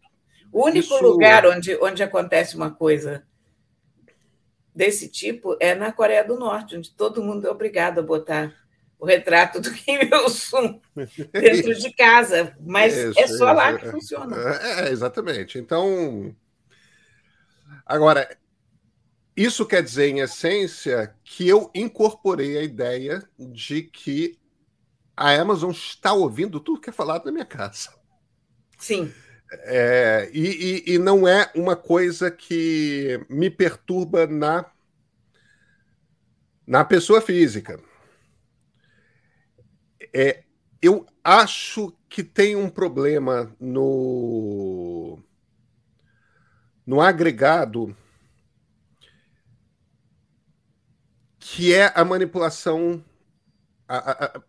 O 0.51 0.65
único 0.65 0.93
Isso... 0.93 1.03
lugar 1.03 1.45
onde, 1.45 1.77
onde 1.81 2.01
acontece 2.01 2.55
uma 2.55 2.71
coisa 2.71 3.23
desse 4.75 5.07
tipo 5.07 5.55
é 5.59 5.75
na 5.75 5.91
Coreia 5.91 6.23
do 6.23 6.37
Norte, 6.37 6.75
onde 6.75 6.91
todo 6.91 7.23
mundo 7.23 7.47
é 7.47 7.49
obrigado 7.49 7.99
a 7.99 8.03
botar 8.03 8.53
o 8.99 9.05
retrato 9.05 9.59
do 9.59 9.71
Kim 9.71 9.99
Il-sung 10.01 10.81
dentro 11.31 11.75
de 11.75 11.93
casa, 11.93 12.55
mas 12.59 12.95
isso, 12.95 13.19
é 13.19 13.27
só 13.27 13.33
isso, 13.33 13.43
lá 13.43 13.77
que 13.77 13.89
funciona. 13.91 14.35
É, 14.35 14.87
é, 14.87 14.91
exatamente. 14.91 15.59
Então, 15.59 16.35
agora, 17.85 18.37
isso 19.35 19.65
quer 19.65 19.83
dizer, 19.83 20.07
em 20.07 20.19
essência, 20.19 21.13
que 21.23 21.47
eu 21.47 21.69
incorporei 21.75 22.57
a 22.57 22.63
ideia 22.63 23.23
de 23.37 23.83
que 23.83 24.37
a 25.15 25.31
Amazon 25.31 25.71
está 25.71 26.13
ouvindo 26.13 26.59
tudo 26.59 26.81
que 26.81 26.89
é 26.89 26.93
falado 26.93 27.25
na 27.25 27.31
minha 27.31 27.45
casa. 27.45 27.93
Sim. 28.77 29.11
É, 29.63 30.29
e, 30.33 30.83
e, 30.87 30.93
e 30.93 30.97
não 30.97 31.27
é 31.27 31.49
uma 31.55 31.75
coisa 31.75 32.29
que 32.29 33.23
me 33.29 33.49
perturba 33.49 34.27
na, 34.27 34.65
na 36.65 36.83
pessoa 36.83 37.21
física. 37.21 37.79
É, 40.13 40.43
eu 40.81 41.05
acho 41.23 41.91
que 42.09 42.23
tem 42.23 42.55
um 42.55 42.69
problema 42.69 43.55
no, 43.59 45.19
no 46.85 47.01
agregado 47.01 47.95
que 51.39 51.73
é 51.73 51.91
a 51.95 52.03
manipulação. 52.03 53.03
A, 53.87 53.97
a, 53.97 54.25
a, 54.25 54.43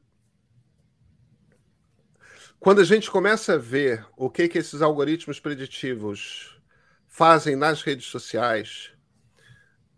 quando 2.58 2.80
a 2.80 2.84
gente 2.84 3.10
começa 3.10 3.54
a 3.54 3.58
ver 3.58 4.04
o 4.16 4.28
que, 4.28 4.48
que 4.48 4.58
esses 4.58 4.82
algoritmos 4.82 5.38
preditivos 5.38 6.60
fazem 7.06 7.54
nas 7.56 7.82
redes 7.82 8.06
sociais, 8.06 8.92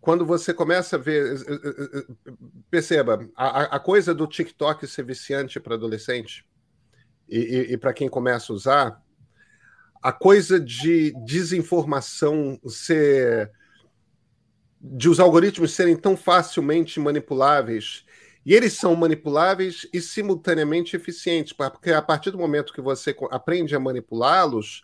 quando 0.01 0.25
você 0.25 0.53
começa 0.53 0.95
a 0.95 0.99
ver. 0.99 1.37
Eh, 1.47 1.53
eh, 1.53 2.05
eh, 2.27 2.33
perceba, 2.69 3.29
a, 3.35 3.75
a 3.75 3.79
coisa 3.79 4.13
do 4.13 4.27
TikTok 4.27 4.85
ser 4.87 5.05
viciante 5.05 5.59
para 5.59 5.75
adolescente 5.75 6.43
e, 7.29 7.37
e, 7.37 7.73
e 7.73 7.77
para 7.77 7.93
quem 7.93 8.09
começa 8.09 8.51
a 8.51 8.55
usar, 8.55 9.01
a 10.01 10.11
coisa 10.11 10.59
de 10.59 11.13
desinformação 11.23 12.59
ser. 12.67 13.51
de 14.81 15.07
os 15.07 15.19
algoritmos 15.19 15.73
serem 15.73 15.95
tão 15.95 16.17
facilmente 16.17 16.99
manipuláveis. 16.99 18.03
E 18.43 18.55
eles 18.55 18.73
são 18.73 18.95
manipuláveis 18.95 19.87
e 19.93 20.01
simultaneamente 20.01 20.95
eficientes, 20.95 21.53
porque 21.53 21.91
a 21.91 22.01
partir 22.01 22.31
do 22.31 22.39
momento 22.39 22.73
que 22.73 22.81
você 22.81 23.15
aprende 23.29 23.75
a 23.75 23.79
manipulá-los, 23.79 24.83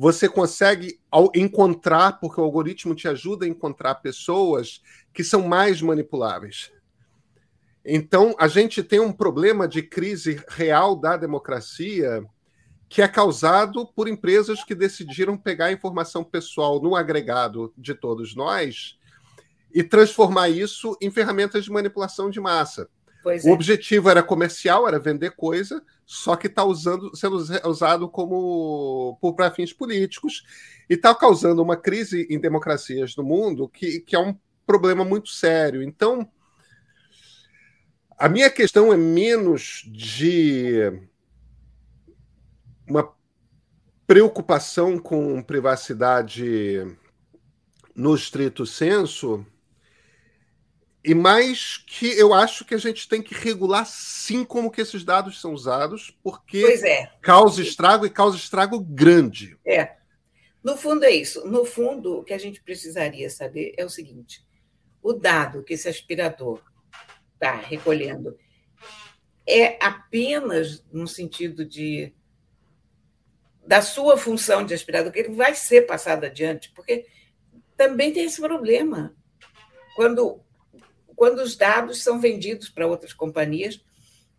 você 0.00 0.28
consegue 0.28 1.00
encontrar, 1.34 2.20
porque 2.20 2.40
o 2.40 2.44
algoritmo 2.44 2.94
te 2.94 3.08
ajuda 3.08 3.44
a 3.44 3.48
encontrar 3.48 3.96
pessoas 3.96 4.80
que 5.12 5.24
são 5.24 5.42
mais 5.42 5.82
manipuláveis. 5.82 6.70
Então, 7.84 8.32
a 8.38 8.46
gente 8.46 8.80
tem 8.80 9.00
um 9.00 9.10
problema 9.10 9.66
de 9.66 9.82
crise 9.82 10.40
real 10.50 10.94
da 10.94 11.16
democracia 11.16 12.24
que 12.88 13.02
é 13.02 13.08
causado 13.08 13.88
por 13.88 14.06
empresas 14.06 14.62
que 14.62 14.72
decidiram 14.72 15.36
pegar 15.36 15.66
a 15.66 15.72
informação 15.72 16.22
pessoal 16.22 16.80
no 16.80 16.94
agregado 16.94 17.74
de 17.76 17.92
todos 17.92 18.36
nós 18.36 18.96
e 19.74 19.82
transformar 19.82 20.48
isso 20.48 20.96
em 21.02 21.10
ferramentas 21.10 21.64
de 21.64 21.72
manipulação 21.72 22.30
de 22.30 22.40
massa. 22.40 22.88
Pois 23.22 23.44
o 23.44 23.48
é. 23.48 23.52
objetivo 23.52 24.08
era 24.08 24.22
comercial, 24.22 24.86
era 24.86 24.98
vender 24.98 25.32
coisa, 25.32 25.82
só 26.06 26.36
que 26.36 26.46
está 26.46 26.64
usando, 26.64 27.14
sendo 27.16 27.36
usado 27.68 28.08
como 28.08 29.18
para 29.36 29.50
fins 29.50 29.72
políticos 29.72 30.44
e 30.88 30.94
está 30.94 31.14
causando 31.14 31.62
uma 31.62 31.76
crise 31.76 32.26
em 32.30 32.38
democracias 32.38 33.16
no 33.16 33.22
mundo 33.22 33.68
que, 33.68 34.00
que 34.00 34.14
é 34.14 34.18
um 34.18 34.36
problema 34.66 35.04
muito 35.04 35.30
sério. 35.30 35.82
Então, 35.82 36.30
a 38.16 38.28
minha 38.28 38.50
questão 38.50 38.92
é 38.92 38.96
menos 38.96 39.84
de 39.86 40.92
uma 42.88 43.12
preocupação 44.06 44.98
com 44.98 45.42
privacidade 45.42 46.96
no 47.94 48.14
estrito 48.14 48.64
senso 48.64 49.44
e 51.04 51.14
mais 51.14 51.76
que 51.76 52.06
eu 52.18 52.34
acho 52.34 52.64
que 52.64 52.74
a 52.74 52.78
gente 52.78 53.08
tem 53.08 53.22
que 53.22 53.34
regular 53.34 53.86
sim 53.86 54.44
como 54.44 54.70
que 54.70 54.80
esses 54.80 55.04
dados 55.04 55.40
são 55.40 55.52
usados, 55.52 56.16
porque 56.22 56.64
é. 56.84 57.10
causa 57.22 57.62
estrago 57.62 58.04
e 58.04 58.10
causa 58.10 58.36
estrago 58.36 58.80
grande. 58.80 59.56
É. 59.64 59.96
No 60.62 60.76
fundo 60.76 61.04
é 61.04 61.10
isso. 61.10 61.46
No 61.46 61.64
fundo, 61.64 62.18
o 62.18 62.24
que 62.24 62.34
a 62.34 62.38
gente 62.38 62.60
precisaria 62.62 63.30
saber 63.30 63.74
é 63.76 63.84
o 63.84 63.88
seguinte: 63.88 64.44
o 65.02 65.12
dado 65.12 65.62
que 65.62 65.74
esse 65.74 65.88
aspirador 65.88 66.60
está 67.34 67.54
recolhendo 67.54 68.36
é 69.46 69.82
apenas 69.82 70.84
no 70.92 71.06
sentido 71.06 71.64
de 71.64 72.12
da 73.66 73.82
sua 73.82 74.16
função 74.16 74.64
de 74.64 74.72
aspirador, 74.72 75.12
que 75.12 75.18
ele 75.18 75.34
vai 75.34 75.54
ser 75.54 75.82
passado 75.82 76.24
adiante, 76.24 76.70
porque 76.74 77.06
também 77.76 78.12
tem 78.12 78.24
esse 78.24 78.40
problema. 78.40 79.14
Quando 79.94 80.42
quando 81.18 81.40
os 81.40 81.56
dados 81.56 82.00
são 82.00 82.20
vendidos 82.20 82.68
para 82.68 82.86
outras 82.86 83.12
companhias, 83.12 83.84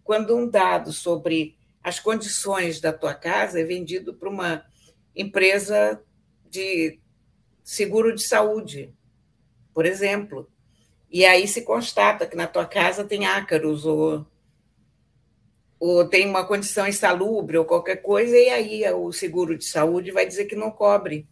quando 0.01 0.33
um 0.33 0.49
dado 0.49 0.93
sobre 0.93 1.57
as 1.83 1.99
condições 1.99 2.79
da 2.79 2.93
tua 2.93 3.13
casa 3.13 3.59
é 3.59 3.65
vendido 3.65 4.13
para 4.13 4.29
uma 4.29 4.63
empresa 5.13 6.01
de 6.49 6.97
seguro 7.65 8.15
de 8.15 8.23
saúde, 8.23 8.95
por 9.73 9.85
exemplo. 9.85 10.49
E 11.11 11.25
aí 11.25 11.49
se 11.49 11.63
constata 11.63 12.25
que 12.25 12.37
na 12.37 12.47
tua 12.47 12.65
casa 12.65 13.03
tem 13.03 13.25
ácaros 13.25 13.85
ou 13.85 14.25
ou 15.77 16.07
tem 16.07 16.25
uma 16.29 16.45
condição 16.45 16.87
insalubre 16.87 17.57
ou 17.57 17.65
qualquer 17.65 17.97
coisa, 17.97 18.37
e 18.37 18.49
aí 18.49 18.93
o 18.93 19.11
seguro 19.11 19.57
de 19.57 19.65
saúde 19.65 20.11
vai 20.11 20.25
dizer 20.25 20.45
que 20.45 20.55
não 20.55 20.71
cobre. 20.71 21.27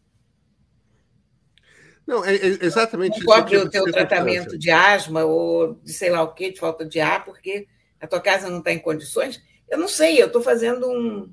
Não, 2.07 2.23
é, 2.23 2.35
é 2.35 2.57
exatamente 2.61 3.19
não 3.19 3.25
cobre 3.25 3.57
o 3.57 3.69
teu 3.69 3.83
tratamento 3.91 4.57
de 4.57 4.71
asma 4.71 5.25
ou 5.25 5.73
de 5.83 5.91
sei 5.91 6.09
lá 6.09 6.23
o 6.23 6.33
quê, 6.33 6.51
de 6.51 6.59
falta 6.59 6.85
de 6.85 7.01
ar, 7.01 7.25
porque 7.25 7.67
a 7.99 8.07
tua 8.07 8.21
casa 8.21 8.49
não 8.49 8.59
está 8.59 8.71
em 8.71 8.79
condições. 8.79 9.41
Eu 9.69 9.77
não 9.77 9.89
sei, 9.89 10.21
eu 10.21 10.27
estou 10.27 10.41
fazendo 10.41 10.87
um. 10.87 11.29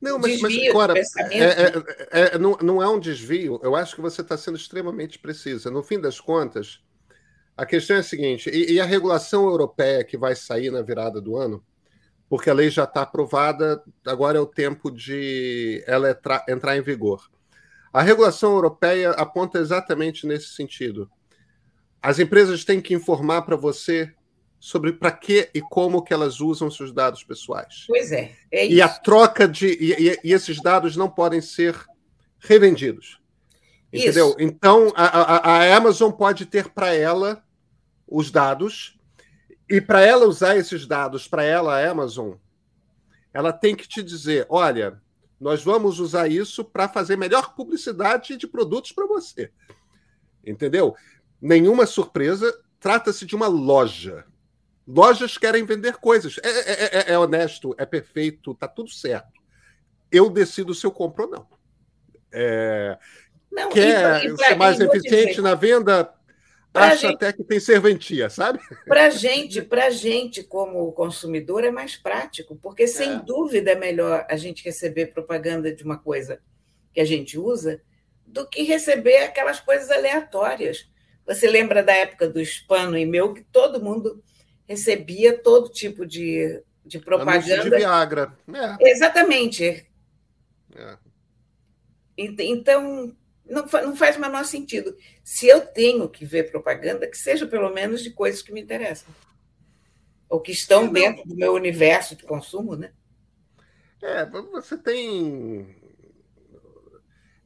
Não, 0.00 0.18
mas, 0.18 0.40
mas 0.40 0.72
Cora, 0.72 0.96
é, 0.96 1.02
é, 1.32 2.34
é, 2.34 2.38
não, 2.38 2.56
não 2.62 2.80
é 2.80 2.88
um 2.88 3.00
desvio. 3.00 3.58
Eu 3.62 3.74
acho 3.74 3.96
que 3.96 4.00
você 4.00 4.20
está 4.20 4.36
sendo 4.36 4.56
extremamente 4.56 5.18
precisa. 5.18 5.70
No 5.70 5.82
fim 5.82 5.98
das 5.98 6.20
contas, 6.20 6.80
a 7.56 7.66
questão 7.66 7.96
é 7.96 8.00
a 8.00 8.04
seguinte: 8.04 8.48
e, 8.48 8.74
e 8.74 8.80
a 8.80 8.84
regulação 8.84 9.48
europeia 9.48 10.04
que 10.04 10.16
vai 10.16 10.36
sair 10.36 10.70
na 10.70 10.82
virada 10.82 11.20
do 11.20 11.36
ano, 11.36 11.64
porque 12.28 12.48
a 12.48 12.54
lei 12.54 12.70
já 12.70 12.84
está 12.84 13.02
aprovada, 13.02 13.82
agora 14.06 14.38
é 14.38 14.40
o 14.40 14.46
tempo 14.46 14.88
de 14.88 15.82
ela 15.84 16.10
entrar, 16.10 16.44
entrar 16.48 16.76
em 16.76 16.82
vigor. 16.82 17.28
A 17.92 18.02
regulação 18.02 18.52
europeia 18.52 19.10
aponta 19.12 19.58
exatamente 19.58 20.26
nesse 20.26 20.48
sentido. 20.48 21.10
As 22.02 22.18
empresas 22.18 22.64
têm 22.64 22.80
que 22.80 22.94
informar 22.94 23.42
para 23.42 23.56
você 23.56 24.12
sobre 24.58 24.92
para 24.92 25.10
que 25.10 25.50
e 25.54 25.60
como 25.60 26.02
que 26.02 26.12
elas 26.12 26.40
usam 26.40 26.70
seus 26.70 26.92
dados 26.92 27.22
pessoais. 27.22 27.84
Pois 27.86 28.12
é. 28.12 28.32
é 28.50 28.66
e 28.66 28.80
a 28.80 28.88
troca 28.88 29.46
de 29.46 29.66
e, 29.66 30.18
e, 30.24 30.32
esses 30.32 30.60
dados 30.60 30.96
não 30.96 31.08
podem 31.08 31.40
ser 31.40 31.76
revendidos. 32.38 33.20
Entendeu? 33.92 34.28
Isso. 34.30 34.36
Então 34.40 34.92
a, 34.96 35.04
a, 35.04 35.36
a 35.56 35.76
Amazon 35.76 36.10
pode 36.10 36.46
ter 36.46 36.68
para 36.70 36.94
ela 36.94 37.42
os 38.06 38.30
dados 38.30 38.98
e 39.68 39.80
para 39.80 40.00
ela 40.00 40.26
usar 40.26 40.56
esses 40.56 40.86
dados 40.86 41.26
para 41.26 41.42
ela 41.42 41.76
a 41.76 41.90
Amazon, 41.90 42.34
ela 43.32 43.52
tem 43.52 43.74
que 43.74 43.88
te 43.88 44.02
dizer, 44.02 44.46
olha, 44.48 45.00
nós 45.40 45.62
vamos 45.62 46.00
usar 46.00 46.28
isso 46.28 46.64
para 46.64 46.88
fazer 46.88 47.16
melhor 47.16 47.54
publicidade 47.54 48.36
de 48.36 48.46
produtos 48.46 48.92
para 48.92 49.06
você. 49.06 49.50
Entendeu? 50.44 50.94
Nenhuma 51.40 51.86
surpresa, 51.86 52.52
trata-se 52.80 53.26
de 53.26 53.36
uma 53.36 53.46
loja. 53.46 54.24
Lojas 54.86 55.36
querem 55.36 55.64
vender 55.64 55.96
coisas. 55.96 56.36
É, 56.42 56.48
é, 56.48 56.84
é, 56.84 57.12
é 57.12 57.18
honesto, 57.18 57.74
é 57.76 57.84
perfeito, 57.84 58.54
tá 58.54 58.68
tudo 58.68 58.90
certo. 58.90 59.42
Eu 60.10 60.30
decido 60.30 60.74
se 60.74 60.86
eu 60.86 60.90
compro 60.90 61.24
ou 61.24 61.30
não. 61.30 61.46
É, 62.32 62.98
não 63.50 63.68
quer 63.70 64.24
e, 64.24 64.28
e 64.28 64.36
ser 64.36 64.54
mais 64.54 64.78
eficiente 64.80 65.40
na 65.40 65.54
venda? 65.54 66.12
Acho 66.78 67.02
gente, 67.02 67.14
até 67.14 67.32
que 67.32 67.44
tem 67.44 67.60
serventia, 67.60 68.28
sabe? 68.30 68.60
Para 68.86 69.10
gente, 69.10 69.62
para 69.62 69.90
gente 69.90 70.42
como 70.42 70.92
consumidor 70.92 71.64
é 71.64 71.70
mais 71.70 71.96
prático, 71.96 72.56
porque 72.56 72.86
sem 72.86 73.12
é. 73.12 73.18
dúvida 73.18 73.72
é 73.72 73.74
melhor 73.74 74.26
a 74.28 74.36
gente 74.36 74.64
receber 74.64 75.06
propaganda 75.06 75.72
de 75.72 75.84
uma 75.84 75.98
coisa 75.98 76.40
que 76.92 77.00
a 77.00 77.04
gente 77.04 77.38
usa 77.38 77.80
do 78.26 78.46
que 78.46 78.62
receber 78.62 79.18
aquelas 79.18 79.60
coisas 79.60 79.90
aleatórias. 79.90 80.90
Você 81.26 81.48
lembra 81.48 81.82
da 81.82 81.92
época 81.92 82.28
do 82.28 82.40
spam 82.40 82.90
no 82.90 82.98
e-mail 82.98 83.34
que 83.34 83.42
todo 83.42 83.82
mundo 83.82 84.22
recebia 84.68 85.38
todo 85.38 85.70
tipo 85.70 86.04
de, 86.04 86.62
de 86.84 86.98
propaganda. 86.98 87.54
Anúncio 87.54 87.70
de 87.70 87.76
Viagra. 87.76 88.36
É. 88.80 88.90
Exatamente. 88.90 89.86
É. 90.74 90.96
Então, 92.18 93.14
não, 93.48 93.64
não 93.64 93.96
faz 93.96 94.16
o 94.16 94.20
menor 94.20 94.44
sentido. 94.44 94.96
Se 95.22 95.46
eu 95.46 95.60
tenho 95.60 96.08
que 96.08 96.24
ver 96.24 96.50
propaganda, 96.50 97.06
que 97.06 97.16
seja 97.16 97.46
pelo 97.46 97.72
menos 97.72 98.02
de 98.02 98.10
coisas 98.10 98.42
que 98.42 98.52
me 98.52 98.60
interessam. 98.60 99.08
Ou 100.28 100.40
que 100.40 100.52
estão 100.52 100.88
dentro 100.92 101.24
do 101.24 101.36
meu 101.36 101.54
universo 101.54 102.16
de 102.16 102.24
consumo, 102.24 102.74
né? 102.74 102.92
É, 104.02 104.26
você 104.26 104.76
tem 104.76 105.76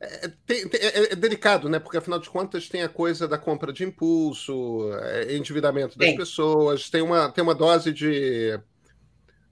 é, 0.00 0.28
tem, 0.46 0.64
é, 0.72 1.12
é, 1.12 1.16
delicado, 1.16 1.68
né? 1.68 1.78
Porque 1.78 1.98
afinal 1.98 2.18
de 2.18 2.30
contas 2.30 2.68
tem 2.70 2.82
a 2.82 2.88
coisa 2.88 3.28
da 3.28 3.36
compra 3.36 3.70
de 3.70 3.84
impulso, 3.84 4.90
é, 4.94 5.36
endividamento 5.36 5.98
das 5.98 6.08
Sim. 6.08 6.16
pessoas, 6.16 6.88
tem 6.88 7.02
uma, 7.02 7.30
tem 7.30 7.44
uma 7.44 7.54
dose 7.54 7.92
de 7.92 8.58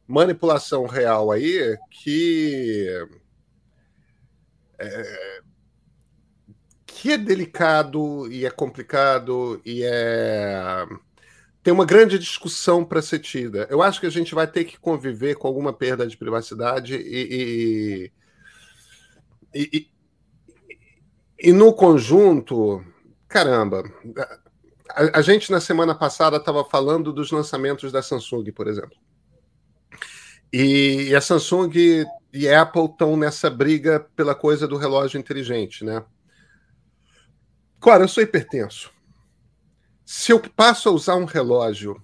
manipulação 0.07 0.87
real 0.87 1.31
aí 1.31 1.77
que 1.91 2.89
é, 4.79 5.41
que 7.09 7.12
é 7.12 7.16
delicado 7.16 8.31
e 8.31 8.44
é 8.44 8.51
complicado 8.51 9.62
e 9.64 9.83
é 9.83 10.87
tem 11.62 11.73
uma 11.73 11.87
grande 11.87 12.18
discussão 12.18 12.85
para 12.85 13.01
ser 13.01 13.18
tida. 13.18 13.66
Eu 13.71 13.83
acho 13.83 13.99
que 13.99 14.07
a 14.07 14.11
gente 14.11 14.35
vai 14.35 14.47
ter 14.47 14.64
que 14.64 14.79
conviver 14.79 15.35
com 15.37 15.49
alguma 15.49 15.73
perda 15.73 16.07
de 16.07 16.18
privacidade 16.18 16.97
e, 16.97 18.12
e, 19.55 19.73
e 19.75 19.88
e 21.40 21.53
no 21.53 21.73
conjunto, 21.73 22.85
caramba, 23.27 23.85
a, 24.90 25.21
a 25.21 25.23
gente 25.23 25.51
na 25.51 25.61
semana 25.61 25.94
passada 25.94 26.37
estava 26.37 26.62
falando 26.62 27.11
dos 27.11 27.31
lançamentos 27.31 27.90
da 27.90 28.03
Samsung, 28.03 28.53
por 28.53 28.66
exemplo. 28.66 28.99
E, 30.53 31.09
e 31.09 31.14
a 31.14 31.21
Samsung 31.23 32.05
e 32.35 32.49
Apple 32.49 32.85
estão 32.85 33.16
nessa 33.16 33.49
briga 33.49 34.07
pela 34.14 34.35
coisa 34.35 34.68
do 34.68 34.77
relógio 34.77 35.18
inteligente, 35.18 35.85
né? 35.85 36.05
Claro, 37.81 38.05
eu 38.05 38.09
sou 38.09 38.23
hipertenso. 38.23 38.93
Se 40.05 40.33
eu 40.33 40.41
passo 40.41 40.88
a 40.88 40.93
usar 40.93 41.17
um 41.17 41.25
relógio 41.25 42.03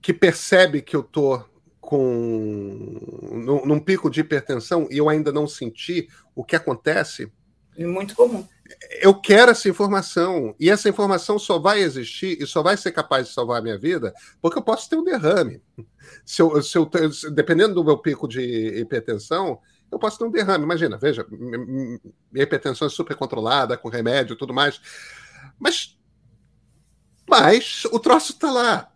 que 0.00 0.12
percebe 0.12 0.82
que 0.82 0.94
eu 0.94 1.02
tô 1.02 1.42
com 1.80 2.98
num, 3.32 3.64
num 3.64 3.80
pico 3.80 4.10
de 4.10 4.20
hipertensão 4.20 4.88
e 4.90 4.98
eu 4.98 5.08
ainda 5.08 5.32
não 5.32 5.46
senti 5.46 6.08
o 6.34 6.44
que 6.44 6.56
acontece, 6.56 7.32
muito 7.84 8.14
comum. 8.14 8.46
Eu 9.00 9.14
quero 9.14 9.50
essa 9.50 9.68
informação. 9.68 10.54
E 10.58 10.70
essa 10.70 10.88
informação 10.88 11.38
só 11.38 11.58
vai 11.58 11.80
existir 11.80 12.40
e 12.40 12.46
só 12.46 12.62
vai 12.62 12.76
ser 12.76 12.92
capaz 12.92 13.28
de 13.28 13.34
salvar 13.34 13.58
a 13.58 13.62
minha 13.62 13.78
vida 13.78 14.14
porque 14.40 14.58
eu 14.58 14.62
posso 14.62 14.88
ter 14.88 14.96
um 14.96 15.04
derrame. 15.04 15.62
Se 16.24 16.40
eu, 16.40 16.62
se 16.62 16.78
eu, 16.78 16.88
dependendo 17.32 17.74
do 17.74 17.84
meu 17.84 17.98
pico 17.98 18.26
de 18.26 18.40
hipertensão, 18.78 19.60
eu 19.90 19.98
posso 19.98 20.18
ter 20.18 20.24
um 20.24 20.30
derrame. 20.30 20.64
Imagina, 20.64 20.96
veja, 20.96 21.26
minha 21.30 21.98
hipertensão 22.34 22.86
é 22.86 22.90
super 22.90 23.16
controlada, 23.16 23.76
com 23.76 23.88
remédio 23.88 24.34
e 24.34 24.36
tudo 24.36 24.52
mais. 24.52 24.80
Mas, 25.58 25.96
mas 27.28 27.84
o 27.86 27.98
troço 27.98 28.32
está 28.32 28.50
lá. 28.50 28.90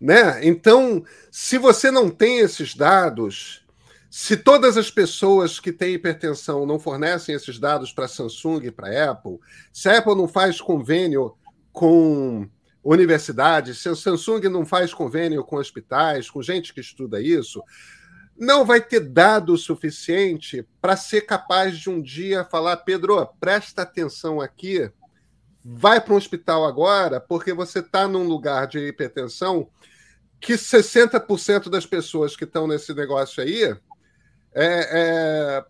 Né? 0.00 0.46
Então, 0.46 1.04
se 1.30 1.56
você 1.56 1.90
não 1.90 2.10
tem 2.10 2.38
esses 2.38 2.74
dados, 2.74 3.66
se 4.10 4.36
todas 4.36 4.76
as 4.76 4.90
pessoas 4.90 5.58
que 5.58 5.72
têm 5.72 5.94
hipertensão 5.94 6.66
não 6.66 6.78
fornecem 6.78 7.34
esses 7.34 7.58
dados 7.58 7.92
para 7.92 8.08
Samsung 8.08 8.60
e 8.64 8.70
para 8.70 9.10
Apple, 9.10 9.38
se 9.72 9.88
a 9.88 9.98
Apple 9.98 10.14
não 10.14 10.28
faz 10.28 10.60
convênio 10.60 11.34
com 11.72 12.48
universidades, 12.82 13.78
se 13.78 13.88
a 13.88 13.96
Samsung 13.96 14.48
não 14.48 14.64
faz 14.64 14.94
convênio 14.94 15.42
com 15.42 15.56
hospitais, 15.56 16.30
com 16.30 16.40
gente 16.40 16.72
que 16.72 16.80
estuda 16.80 17.20
isso, 17.20 17.62
não 18.38 18.64
vai 18.64 18.80
ter 18.80 19.00
dado 19.00 19.56
suficiente 19.56 20.66
para 20.80 20.96
ser 20.96 21.22
capaz 21.22 21.78
de 21.78 21.88
um 21.88 22.00
dia 22.00 22.44
falar: 22.44 22.76
Pedro, 22.78 23.26
presta 23.40 23.82
atenção 23.82 24.40
aqui, 24.40 24.90
vai 25.64 26.00
para 26.00 26.14
um 26.14 26.16
hospital 26.16 26.64
agora, 26.64 27.20
porque 27.20 27.52
você 27.52 27.80
está 27.80 28.06
num 28.06 28.24
lugar 28.24 28.66
de 28.66 28.78
hipertensão 28.78 29.68
que 30.40 30.54
60% 30.54 31.68
das 31.68 31.86
pessoas 31.86 32.36
que 32.36 32.44
estão 32.44 32.66
nesse 32.66 32.92
negócio 32.94 33.42
aí 33.42 33.62
estão 33.62 33.80
é, 34.54 35.64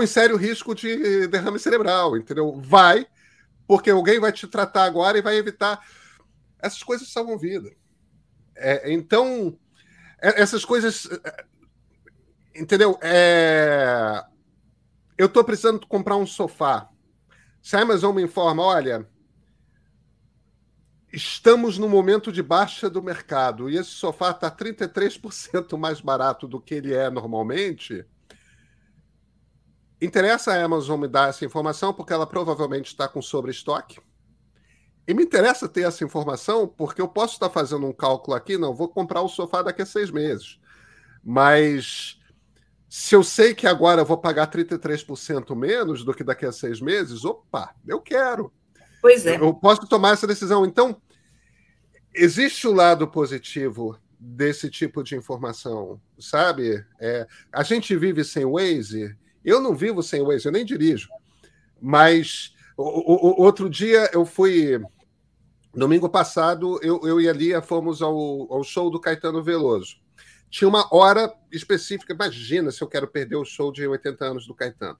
é, 0.00 0.04
em 0.04 0.06
sério 0.06 0.36
risco 0.36 0.74
de 0.74 1.26
derrame 1.26 1.58
cerebral, 1.58 2.16
entendeu? 2.16 2.60
Vai, 2.60 3.06
porque 3.66 3.90
alguém 3.90 4.20
vai 4.20 4.32
te 4.32 4.46
tratar 4.46 4.84
agora 4.84 5.18
e 5.18 5.22
vai 5.22 5.36
evitar. 5.36 5.80
Essas 6.58 6.82
coisas 6.82 7.08
salvam 7.08 7.36
vida. 7.36 7.70
É, 8.56 8.92
então, 8.92 9.58
essas 10.20 10.64
coisas. 10.64 11.08
É, 11.24 11.44
entendeu? 12.54 12.98
É, 13.02 14.24
eu 15.16 15.26
estou 15.26 15.44
precisando 15.44 15.86
comprar 15.86 16.16
um 16.16 16.26
sofá. 16.26 16.88
Se 17.62 17.76
a 17.76 17.82
Amazon 17.82 18.16
me 18.16 18.22
informa, 18.22 18.62
olha, 18.62 19.06
estamos 21.12 21.76
no 21.76 21.88
momento 21.88 22.32
de 22.32 22.42
baixa 22.42 22.88
do 22.88 23.02
mercado 23.02 23.68
e 23.68 23.76
esse 23.76 23.90
sofá 23.90 24.30
está 24.30 24.50
33% 24.50 25.76
mais 25.76 26.00
barato 26.00 26.48
do 26.48 26.60
que 26.60 26.74
ele 26.74 26.94
é 26.94 27.10
normalmente, 27.10 28.04
interessa 30.00 30.52
a 30.52 30.64
Amazon 30.64 31.00
me 31.00 31.08
dar 31.08 31.28
essa 31.28 31.44
informação 31.44 31.92
porque 31.92 32.12
ela 32.12 32.26
provavelmente 32.26 32.86
está 32.86 33.06
com 33.08 33.20
sobreestoque. 33.20 34.00
E 35.10 35.14
me 35.14 35.24
interessa 35.24 35.68
ter 35.68 35.82
essa 35.82 36.04
informação 36.04 36.68
porque 36.68 37.02
eu 37.02 37.08
posso 37.08 37.34
estar 37.34 37.50
fazendo 37.50 37.84
um 37.84 37.92
cálculo 37.92 38.36
aqui, 38.36 38.56
não, 38.56 38.72
vou 38.72 38.88
comprar 38.88 39.20
o 39.22 39.28
sofá 39.28 39.60
daqui 39.60 39.82
a 39.82 39.86
seis 39.86 40.08
meses. 40.08 40.60
Mas 41.24 42.16
se 42.88 43.16
eu 43.16 43.24
sei 43.24 43.52
que 43.52 43.66
agora 43.66 44.02
eu 44.02 44.06
vou 44.06 44.16
pagar 44.16 44.48
33% 44.48 45.56
menos 45.56 46.04
do 46.04 46.14
que 46.14 46.22
daqui 46.22 46.46
a 46.46 46.52
seis 46.52 46.80
meses, 46.80 47.24
opa, 47.24 47.74
eu 47.84 48.00
quero. 48.00 48.52
Pois 49.02 49.26
é. 49.26 49.34
Eu 49.34 49.52
posso 49.52 49.80
tomar 49.88 50.12
essa 50.12 50.28
decisão. 50.28 50.64
Então, 50.64 51.02
existe 52.14 52.68
o 52.68 52.72
lado 52.72 53.08
positivo 53.08 53.98
desse 54.16 54.70
tipo 54.70 55.02
de 55.02 55.16
informação, 55.16 56.00
sabe? 56.20 56.86
É, 57.00 57.26
a 57.52 57.64
gente 57.64 57.96
vive 57.96 58.22
sem 58.22 58.46
Waze. 58.46 59.16
Eu 59.44 59.60
não 59.60 59.74
vivo 59.74 60.04
sem 60.04 60.22
Waze, 60.22 60.46
eu 60.46 60.52
nem 60.52 60.64
dirijo. 60.64 61.08
Mas 61.80 62.54
o, 62.80 63.42
o, 63.42 63.42
outro 63.42 63.68
dia 63.68 64.08
eu 64.12 64.24
fui. 64.24 64.80
Domingo 65.72 66.08
passado, 66.08 66.80
eu, 66.82 67.00
eu 67.04 67.20
e 67.20 67.28
a 67.28 67.32
Lia 67.32 67.62
fomos 67.62 68.02
ao, 68.02 68.52
ao 68.52 68.64
show 68.64 68.90
do 68.90 69.00
Caetano 69.00 69.42
Veloso. 69.42 69.96
Tinha 70.50 70.68
uma 70.68 70.88
hora 70.92 71.32
específica. 71.52 72.12
Imagina 72.12 72.72
se 72.72 72.82
eu 72.82 72.88
quero 72.88 73.06
perder 73.06 73.36
o 73.36 73.44
show 73.44 73.70
de 73.72 73.86
80 73.86 74.24
anos 74.24 74.46
do 74.46 74.54
Caetano. 74.54 74.98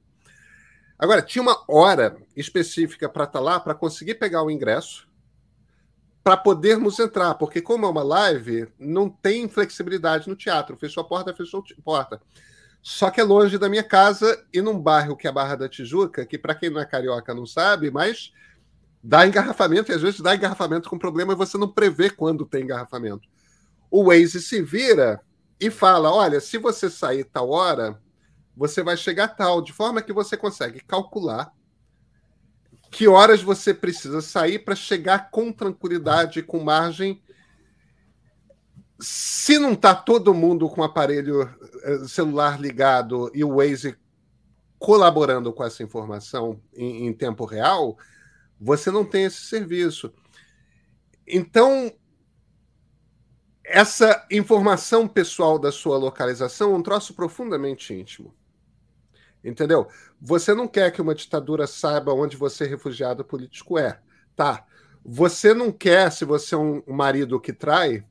Agora, 0.97 1.23
tinha 1.23 1.43
uma 1.43 1.65
hora 1.67 2.17
específica 2.37 3.09
para 3.09 3.25
estar 3.25 3.41
tá 3.41 3.45
lá, 3.45 3.59
para 3.59 3.75
conseguir 3.75 4.15
pegar 4.15 4.45
o 4.45 4.51
ingresso, 4.51 5.09
para 6.23 6.37
podermos 6.37 7.01
entrar, 7.01 7.35
porque 7.35 7.61
como 7.61 7.87
é 7.87 7.89
uma 7.89 8.03
live, 8.03 8.69
não 8.79 9.09
tem 9.09 9.49
flexibilidade 9.49 10.29
no 10.29 10.37
teatro. 10.37 10.77
Fechou 10.77 11.01
a 11.01 11.07
porta, 11.07 11.35
fechou 11.35 11.65
a 11.79 11.83
porta. 11.83 12.23
Só 12.83 13.11
que 13.11 13.21
é 13.21 13.25
longe 13.25 13.59
da 13.59 13.69
minha 13.69 13.83
casa 13.83 14.47
e 14.53 14.63
num 14.63 14.79
bairro 14.79 15.17
que 15.17 15.27
é 15.27 15.31
a 15.31 15.33
Barra 15.33 15.57
da 15.57 15.69
Tijuca, 15.69 16.25
que 16.25 16.39
para 16.39 16.55
quem 16.55 16.71
não 16.71 16.81
é 16.81 16.87
carioca 16.87 17.35
não 17.35 17.45
sabe, 17.45 17.91
mas 17.91 18.33
dá 19.03 19.27
engarrafamento 19.27 19.91
e 19.91 19.95
às 19.95 20.03
vezes 20.03 20.21
dá 20.21 20.35
engarrafamento 20.35 20.89
com 20.89 20.99
problema 20.99 21.33
e 21.33 21.37
você 21.37 21.57
não 21.57 21.69
prevê 21.69 22.11
quando 22.11 22.47
tem 22.47 22.65
engarrafamento. 22.65 23.29
O 23.91 24.05
Waze 24.05 24.41
se 24.41 24.63
vira 24.63 25.21
e 25.59 25.71
fala: 25.71 26.13
olha, 26.13 26.41
se 26.41 26.59
você 26.59 26.89
sair 26.89 27.25
tal 27.25 27.51
hora, 27.51 28.01
você 28.57 28.83
vai 28.83 28.97
chegar 28.97 29.29
tal, 29.29 29.63
de 29.63 29.73
forma 29.73 30.03
que 30.03 30.13
você 30.13 30.37
consegue 30.37 30.81
calcular 30.81 31.53
que 32.91 33.07
horas 33.07 33.41
você 33.41 33.73
precisa 33.73 34.21
sair 34.21 34.59
para 34.59 34.75
chegar 34.75 35.31
com 35.31 35.53
tranquilidade, 35.53 36.43
com 36.43 36.59
margem. 36.59 37.23
Se 38.99 39.59
não 39.59 39.73
está 39.73 39.95
todo 39.95 40.35
mundo 40.35 40.69
com 40.69 40.81
o 40.81 40.85
aparelho 40.85 41.49
eh, 41.83 41.99
celular 42.09 42.61
ligado 42.61 43.31
e 43.33 43.45
o 43.45 43.57
Waze 43.57 43.97
colaborando 44.79 45.53
com 45.53 45.63
essa 45.63 45.83
informação 45.83 46.61
em, 46.75 47.07
em 47.07 47.13
tempo 47.13 47.45
real, 47.45 47.97
você 48.61 48.91
não 48.91 49.05
tem 49.05 49.25
esse 49.25 49.43
serviço. 49.43 50.13
Então, 51.27 51.93
essa 53.65 54.27
informação 54.31 55.09
pessoal 55.09 55.59
da 55.59 55.73
sua 55.73 55.97
localização 55.97 56.75
é 56.75 56.77
um 56.77 56.83
troço 56.83 57.15
profundamente 57.15 57.95
íntimo. 57.95 58.35
Entendeu? 59.43 59.89
Você 60.21 60.53
não 60.53 60.69
quer 60.69 60.91
que 60.91 61.01
uma 61.01 61.15
ditadura 61.15 61.67
saiba 61.67 62.13
onde 62.13 62.37
você, 62.37 62.67
refugiado 62.67 63.25
político, 63.25 63.79
é. 63.79 64.01
Tá. 64.37 64.67
Você 65.03 65.55
não 65.55 65.73
quer, 65.73 66.13
se 66.13 66.27
você 66.27 66.55
é 66.55 66.59
um 66.59 66.83
marido 66.87 67.41
que 67.41 67.53
trai, 67.53 68.05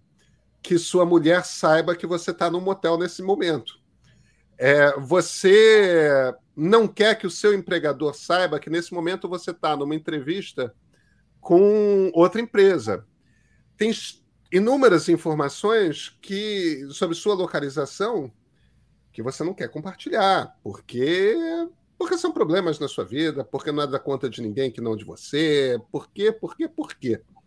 que 0.64 0.80
sua 0.80 1.06
mulher 1.06 1.46
saiba 1.46 1.96
que 1.96 2.08
você 2.08 2.32
está 2.32 2.50
no 2.50 2.60
motel 2.60 2.98
nesse 2.98 3.22
momento. 3.22 3.79
É, 4.62 5.00
você 5.00 6.36
não 6.54 6.86
quer 6.86 7.18
que 7.18 7.26
o 7.26 7.32
seu 7.32 7.54
empregador 7.54 8.14
saiba 8.14 8.60
que 8.60 8.70
nesse 8.70 8.94
momento 8.94 9.30
você 9.30 9.52
está 9.52 9.74
numa 9.78 9.96
entrevista 9.96 10.76
com 11.40 12.12
outra 12.14 12.42
empresa. 12.42 13.08
Tem 13.78 13.90
inúmeras 14.52 15.08
informações 15.08 16.18
que 16.22 16.86
sobre 16.92 17.16
sua 17.16 17.36
localização 17.36 18.30
que 19.14 19.24
você 19.24 19.46
não 19.46 19.54
quer 19.54 19.70
compartilhar, 19.70 20.58
porque 20.62 21.36
porque 21.98 22.18
são 22.18 22.32
problemas 22.32 22.80
na 22.80 22.88
sua 22.88 23.04
vida, 23.04 23.44
porque 23.44 23.72
não 23.72 23.84
é 23.84 23.88
da 23.88 24.00
conta 24.00 24.30
de 24.30 24.42
ninguém 24.42 24.72
que 24.72 24.80
não 24.82 24.96
de 24.96 25.04
você, 25.04 25.78
por 25.92 26.10
quê, 26.10 26.32
por 26.32 26.56
quê, 26.56 26.68
por 26.68 26.96
quê. 26.96 27.22
Por 27.34 27.39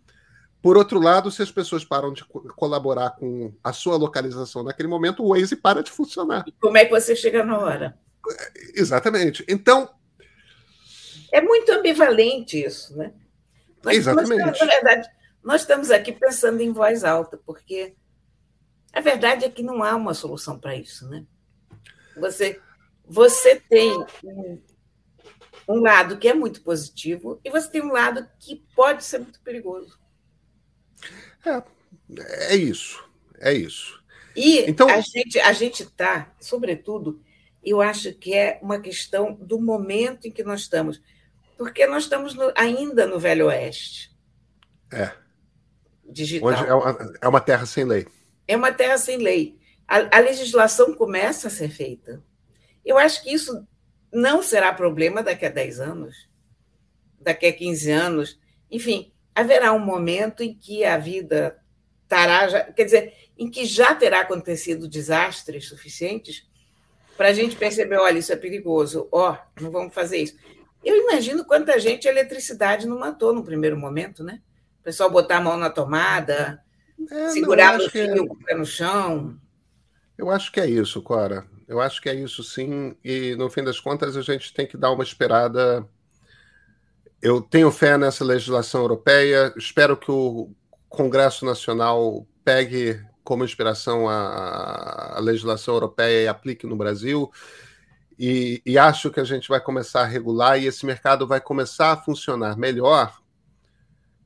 outro 0.77 1.01
lado, 1.01 1.31
se 1.31 1.43
as 1.43 1.51
pessoas 1.51 1.85
param 1.85 2.13
de 2.13 2.25
colaborar 2.57 3.11
com 3.11 3.53
a 3.65 3.73
sua 3.73 3.97
localização 3.97 4.63
naquele 4.63 4.89
momento, 4.89 5.25
o 5.25 5.31
Waze 5.31 5.57
para 5.57 5.83
de 5.83 5.91
funcionar. 5.91 6.45
E 6.47 6.53
como 6.53 6.77
é 6.77 6.85
que 6.85 6.91
você 6.91 7.17
chega 7.17 7.43
na 7.45 7.59
hora? 7.59 7.99
Exatamente. 8.75 9.45
Então. 9.49 9.91
É 11.33 11.41
muito 11.41 11.73
ambivalente 11.73 12.63
isso, 12.63 12.97
né? 12.97 13.13
Nós, 13.83 13.97
Exatamente. 13.97 14.45
Nós, 14.45 14.61
na 14.61 14.67
verdade, 14.67 15.09
nós 15.43 15.61
estamos 15.63 15.91
aqui 15.91 16.13
pensando 16.13 16.61
em 16.61 16.73
voz 16.73 17.03
alta, 17.03 17.37
porque 17.45 17.97
a 18.93 19.01
verdade 19.01 19.45
é 19.45 19.51
que 19.51 19.63
não 19.63 19.83
há 19.83 19.97
uma 19.97 20.15
solução 20.15 20.59
para 20.59 20.77
isso, 20.77 21.09
né? 21.09 21.27
Você, 22.17 22.61
você 23.05 23.57
tem 23.57 23.99
um, 24.23 24.63
um 25.69 25.81
lado 25.81 26.19
que 26.19 26.29
é 26.29 26.35
muito 26.35 26.63
positivo 26.63 27.41
e 27.45 27.51
você 27.51 27.69
tem 27.69 27.83
um 27.83 27.93
lado 27.93 28.29
que 28.39 28.65
pode 28.77 29.03
ser 29.03 29.19
muito 29.19 29.41
perigoso. 29.41 30.02
É, 31.45 32.55
é 32.55 32.57
isso, 32.57 33.05
é 33.39 33.53
isso. 33.53 34.03
E 34.35 34.61
então, 34.61 34.89
a 34.89 35.01
gente 35.01 35.39
a 35.41 35.53
gente 35.53 35.83
está, 35.83 36.33
sobretudo, 36.41 37.23
eu 37.63 37.81
acho 37.81 38.15
que 38.15 38.35
é 38.35 38.59
uma 38.63 38.81
questão 38.81 39.35
do 39.35 39.61
momento 39.61 40.27
em 40.27 40.31
que 40.31 40.43
nós 40.43 40.61
estamos, 40.61 41.03
porque 41.59 41.87
nós 41.87 42.05
estamos 42.05 42.35
no, 42.35 42.53
ainda 42.57 43.07
no 43.07 43.19
Velho 43.19 43.47
Oeste. 43.47 44.11
É. 44.91 45.13
Digital. 46.05 46.51
Onde 46.51 46.67
é 46.67 46.75
uma, 46.75 47.15
é 47.21 47.29
uma 47.29 47.41
terra 47.41 47.67
sem 47.67 47.85
lei. 47.85 48.07
É 48.47 48.57
uma 48.57 48.73
terra 48.73 48.99
sem 48.99 49.19
lei 49.19 49.61
a, 49.93 50.17
a 50.17 50.21
legislação 50.21 50.95
começa 50.95 51.49
a 51.49 51.51
ser 51.51 51.69
feita. 51.69 52.23
Eu 52.83 52.97
acho 52.97 53.23
que 53.23 53.31
isso 53.31 53.67
não 54.11 54.43
será 54.43 54.73
problema 54.73 55.23
daqui 55.23 55.45
a 55.45 55.51
10 55.51 55.81
anos, 55.81 56.31
daqui 57.21 57.47
a 57.47 57.53
15 57.53 57.91
anos. 57.91 58.41
Enfim, 58.71 59.12
haverá 59.35 59.73
um 59.73 59.79
momento 59.79 60.43
em 60.43 60.55
que 60.55 60.85
a 60.85 60.99
vida 60.99 61.59
estará, 62.03 62.65
quer 62.73 62.85
dizer, 62.85 63.15
em 63.39 63.51
que 63.51 63.65
já 63.65 63.95
terá 63.95 64.21
acontecido 64.21 64.89
desastres 64.89 65.69
suficientes 65.69 66.47
para 67.17 67.29
a 67.29 67.33
gente 67.33 67.57
perceber, 67.57 67.97
olha, 67.97 68.19
isso 68.19 68.33
é 68.33 68.37
perigoso, 68.37 69.09
ó, 69.11 69.33
oh, 69.33 69.63
não 69.63 69.71
vamos 69.71 69.95
fazer 69.95 70.19
isso. 70.19 70.37
Eu 70.85 70.97
imagino 70.97 71.45
quanta 71.45 71.79
gente 71.79 72.09
a 72.09 72.11
eletricidade 72.11 72.87
não 72.87 72.99
matou 72.99 73.33
no 73.33 73.45
primeiro 73.45 73.77
momento, 73.77 74.25
né? 74.25 74.41
O 74.81 74.83
pessoal 74.83 75.11
botar 75.11 75.37
a 75.37 75.41
mão 75.41 75.57
na 75.57 75.71
tomada, 75.71 76.61
é, 77.11 77.29
segurar 77.29 77.81
o 77.81 77.89
fio 77.89 78.27
com 78.27 78.35
o 78.35 78.45
pé 78.45 78.55
no 78.55 78.67
chão. 78.67 79.39
Eu 80.19 80.31
acho 80.31 80.51
que 80.51 80.61
é 80.61 80.67
isso, 80.69 81.01
Cora. 81.01 81.47
Eu 81.69 81.81
acho 81.81 82.03
que 82.03 82.09
é 82.09 82.15
isso 82.15 82.43
sim. 82.43 82.97
E 83.05 83.35
no 83.37 83.49
fim 83.49 83.63
das 83.63 83.79
contas, 83.79 84.17
a 84.17 84.23
gente 84.23 84.53
tem 84.53 84.67
que 84.67 84.77
dar 84.77 84.91
uma 84.91 85.05
esperada. 85.05 85.89
Eu 87.23 87.41
tenho 87.41 87.71
fé 87.71 87.97
nessa 87.97 88.25
legislação 88.25 88.81
europeia. 88.81 89.55
Espero 89.57 89.97
que 89.97 90.11
o 90.11 90.51
Congresso 90.89 91.45
Nacional 91.45 92.27
pegue 92.45 93.01
como 93.23 93.45
inspiração 93.45 94.09
a, 94.09 95.19
a 95.19 95.21
legislação 95.21 95.75
europeia 95.75 96.25
e 96.25 96.27
aplique 96.27 96.67
no 96.67 96.75
Brasil. 96.75 97.31
E, 98.19 98.61
e, 98.67 98.77
acho 98.77 99.09
que 99.09 99.21
a 99.21 99.25
gente 99.25 99.49
vai 99.49 99.61
começar 99.61 100.03
a 100.03 100.07
regular 100.07 100.61
e 100.61 100.67
esse 100.67 100.85
mercado 100.85 101.25
vai 101.25 101.41
começar 101.41 101.93
a 101.93 101.97
funcionar 101.97 102.59
melhor, 102.59 103.17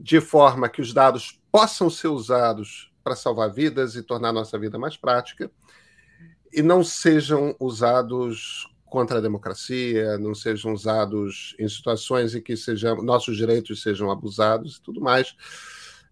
de 0.01 0.19
forma 0.19 0.67
que 0.67 0.81
os 0.81 0.95
dados 0.95 1.39
possam 1.53 1.91
ser 1.91 2.09
usados 2.09 2.91
para 3.05 3.15
salvar 3.15 3.53
vidas 3.53 3.95
e 3.95 4.03
tornar 4.03 4.33
nossa 4.33 4.59
vida 4.59 4.79
mais 4.79 4.97
prática 4.97 5.51
e 6.53 6.63
não 6.63 6.83
sejam 6.83 7.55
usados 7.61 8.67
contra 8.87 9.19
a 9.19 9.21
democracia, 9.21 10.17
não 10.19 10.35
sejam 10.35 10.73
usados 10.73 11.55
em 11.59 11.69
situações 11.69 12.35
em 12.35 12.41
que 12.41 12.57
sejam, 12.57 13.03
nossos 13.03 13.37
direitos 13.37 13.83
sejam 13.83 14.11
abusados 14.11 14.77
e 14.77 14.83
tudo 14.83 15.01
mais. 15.01 15.37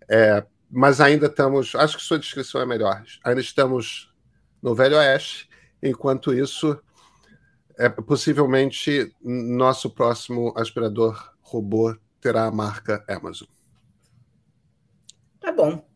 É, 0.09 0.45
mas 0.71 1.01
ainda 1.01 1.27
estamos, 1.27 1.75
acho 1.75 1.97
que 1.97 2.03
sua 2.03 2.19
descrição 2.19 2.61
é 2.61 2.67
melhor, 2.67 3.03
ainda 3.23 3.41
estamos 3.41 4.13
no 4.61 4.75
Velho 4.75 4.97
Oeste, 4.97 5.49
enquanto 5.83 6.35
isso, 6.35 6.79
é, 7.79 7.89
possivelmente 7.89 9.15
nosso 9.23 9.91
próximo 9.91 10.53
aspirador 10.57 11.33
robô 11.41 11.97
terá 12.21 12.47
a 12.47 12.51
marca 12.51 13.05
Amazon. 13.09 13.49
Tá 15.39 15.53
bom. 15.53 15.87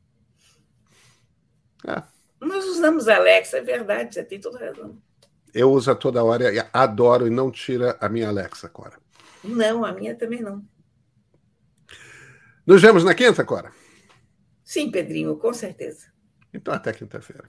É. 1.87 2.03
Nós 2.41 2.65
usamos 2.67 3.09
Alexa, 3.09 3.59
é 3.59 3.63
verdade, 3.63 4.15
você 4.15 4.23
tem 4.23 4.41
toda 4.41 4.59
razão. 4.59 5.01
Eu 5.55 5.71
uso 5.73 5.91
a 5.91 5.95
toda 5.95 6.23
hora, 6.23 6.53
e 6.53 6.65
adoro 6.73 7.27
e 7.27 7.31
não 7.31 7.51
tira 7.51 7.97
a 8.01 8.09
minha 8.09 8.29
Alexa, 8.29 8.69
Cora. 8.69 8.99
Não, 9.43 9.85
a 9.85 9.93
minha 9.93 10.15
também 10.15 10.41
não. 10.43 10.65
Nos 12.67 12.83
vemos 12.83 13.05
na 13.05 13.15
quinta, 13.15 13.45
Cora? 13.45 13.73
Sim, 14.65 14.91
Pedrinho, 14.91 15.37
com 15.37 15.53
certeza. 15.53 16.07
Então, 16.53 16.75
até 16.75 16.93
quinta-feira. 16.93 17.49